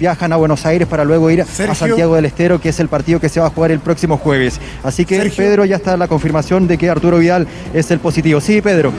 viajan 0.00 0.32
a 0.32 0.36
Buenos 0.36 0.64
Aires 0.64 0.88
para 0.88 1.04
luego 1.04 1.30
ir 1.30 1.44
Sergio. 1.44 1.72
a 1.72 1.74
Santiago 1.74 2.16
del 2.16 2.24
Estero, 2.24 2.58
que 2.58 2.70
es 2.70 2.80
el 2.80 2.88
partido 2.88 3.20
que 3.20 3.28
se 3.28 3.38
va 3.38 3.46
a 3.46 3.50
jugar 3.50 3.70
el 3.70 3.80
próximo 3.80 4.16
jueves. 4.16 4.58
Así 4.82 5.04
que 5.04 5.16
Sergio. 5.16 5.44
Pedro 5.44 5.64
ya 5.66 5.76
está 5.76 5.96
la 5.98 6.08
confirmación 6.08 6.66
de 6.66 6.78
que 6.78 6.88
Arturo 6.88 7.18
Vidal 7.18 7.46
es 7.74 7.90
el 7.90 8.00
positivo. 8.00 8.40
Sí, 8.40 8.62
Pedro. 8.62 8.92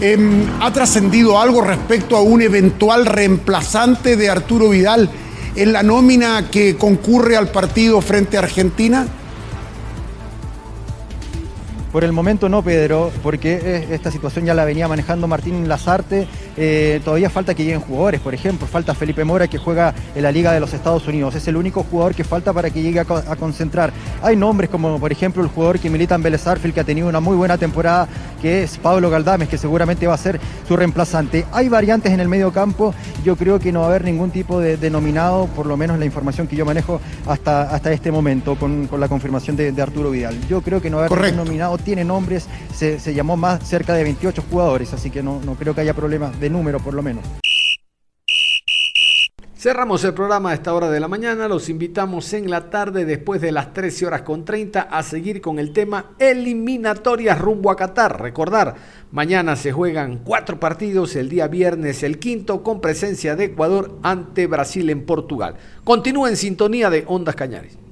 Em, 0.00 0.44
¿Ha 0.60 0.72
trascendido 0.72 1.40
algo 1.40 1.62
respecto 1.62 2.16
a 2.16 2.22
un 2.22 2.42
eventual 2.42 3.06
reemplazante 3.06 4.16
de 4.16 4.28
Arturo 4.28 4.70
Vidal 4.70 5.08
en 5.54 5.72
la 5.72 5.82
nómina 5.84 6.50
que 6.50 6.76
concurre 6.76 7.36
al 7.36 7.48
partido 7.48 8.00
frente 8.00 8.36
a 8.36 8.40
Argentina? 8.40 9.06
Por 11.92 12.04
el 12.04 12.12
momento 12.12 12.48
no, 12.48 12.62
Pedro, 12.62 13.10
porque 13.20 13.60
eh, 13.60 13.88
esta 13.90 14.12
situación 14.12 14.44
ya 14.44 14.54
la 14.54 14.64
venía 14.64 14.86
manejando 14.86 15.26
Martín 15.26 15.68
Lazarte. 15.68 16.28
Eh, 16.56 17.00
todavía 17.04 17.28
falta 17.30 17.52
que 17.54 17.64
lleguen 17.64 17.80
jugadores, 17.80 18.20
por 18.20 18.32
ejemplo, 18.32 18.66
falta 18.68 18.94
Felipe 18.94 19.24
Mora 19.24 19.48
que 19.48 19.58
juega 19.58 19.92
en 20.14 20.22
la 20.22 20.30
Liga 20.30 20.52
de 20.52 20.60
los 20.60 20.72
Estados 20.72 21.08
Unidos. 21.08 21.34
Es 21.34 21.48
el 21.48 21.56
único 21.56 21.82
jugador 21.82 22.14
que 22.14 22.22
falta 22.22 22.52
para 22.52 22.70
que 22.70 22.80
llegue 22.80 23.00
a, 23.00 23.02
a 23.02 23.36
concentrar. 23.36 23.92
Hay 24.22 24.36
nombres 24.36 24.70
como, 24.70 25.00
por 25.00 25.10
ejemplo, 25.10 25.42
el 25.42 25.48
jugador 25.48 25.80
que 25.80 25.90
milita 25.90 26.14
en 26.14 26.22
Vélez 26.22 26.46
Arfield, 26.46 26.74
que 26.74 26.80
ha 26.80 26.84
tenido 26.84 27.08
una 27.08 27.18
muy 27.18 27.36
buena 27.36 27.58
temporada, 27.58 28.06
que 28.40 28.62
es 28.62 28.78
Pablo 28.78 29.10
Galdames, 29.10 29.48
que 29.48 29.58
seguramente 29.58 30.06
va 30.06 30.14
a 30.14 30.18
ser 30.18 30.40
su 30.68 30.76
reemplazante. 30.76 31.44
Hay 31.50 31.68
variantes 31.68 32.12
en 32.12 32.20
el 32.20 32.28
medio 32.28 32.52
campo. 32.52 32.94
Yo 33.24 33.34
creo 33.34 33.58
que 33.58 33.72
no 33.72 33.80
va 33.80 33.86
a 33.86 33.88
haber 33.88 34.04
ningún 34.04 34.30
tipo 34.30 34.60
de 34.60 34.76
denominado, 34.76 35.46
por 35.48 35.66
lo 35.66 35.76
menos 35.76 35.98
la 35.98 36.04
información 36.04 36.46
que 36.46 36.54
yo 36.54 36.64
manejo 36.64 37.00
hasta, 37.26 37.62
hasta 37.62 37.90
este 37.92 38.12
momento, 38.12 38.54
con, 38.54 38.86
con 38.86 39.00
la 39.00 39.08
confirmación 39.08 39.56
de, 39.56 39.72
de, 39.72 39.82
Arturo 39.82 40.10
Vidal. 40.12 40.38
Yo 40.48 40.62
creo 40.62 40.80
que 40.80 40.88
no 40.88 40.98
va 40.98 41.02
a 41.02 41.06
haber 41.06 41.18
Correcto. 41.18 41.38
denominado, 41.40 41.79
tiene 41.80 42.04
nombres, 42.04 42.46
se, 42.74 42.98
llamó 43.14 43.36
más 43.36 43.66
cerca 43.68 43.94
de 43.94 44.04
28 44.04 44.44
jugadores, 44.50 44.92
así 44.92 45.10
que 45.10 45.22
no, 45.22 45.40
no 45.44 45.54
creo 45.54 45.74
que 45.74 45.80
haya 45.80 45.94
problema 45.94 46.30
de 46.30 46.50
número, 46.50 46.78
por 46.80 46.94
lo 46.94 47.02
menos. 47.02 47.24
Cerramos 49.60 50.02
el 50.04 50.14
programa 50.14 50.52
a 50.52 50.54
esta 50.54 50.72
hora 50.72 50.88
de 50.88 51.00
la 51.00 51.06
mañana. 51.06 51.46
Los 51.46 51.68
invitamos 51.68 52.32
en 52.32 52.48
la 52.48 52.70
tarde, 52.70 53.04
después 53.04 53.42
de 53.42 53.52
las 53.52 53.74
13 53.74 54.06
horas 54.06 54.22
con 54.22 54.46
30, 54.46 54.80
a 54.80 55.02
seguir 55.02 55.42
con 55.42 55.58
el 55.58 55.74
tema 55.74 56.12
eliminatorias 56.18 57.38
rumbo 57.38 57.70
a 57.70 57.76
Qatar. 57.76 58.22
Recordar, 58.22 58.76
mañana 59.12 59.56
se 59.56 59.70
juegan 59.70 60.20
cuatro 60.24 60.58
partidos, 60.58 61.14
el 61.14 61.28
día 61.28 61.46
viernes 61.46 62.02
el 62.02 62.18
quinto, 62.18 62.62
con 62.62 62.80
presencia 62.80 63.36
de 63.36 63.44
Ecuador 63.44 63.98
ante 64.02 64.46
Brasil 64.46 64.88
en 64.88 65.04
Portugal. 65.04 65.56
Continúa 65.84 66.30
en 66.30 66.38
sintonía 66.38 66.88
de 66.88 67.04
Ondas 67.06 67.36
Cañares. 67.36 67.80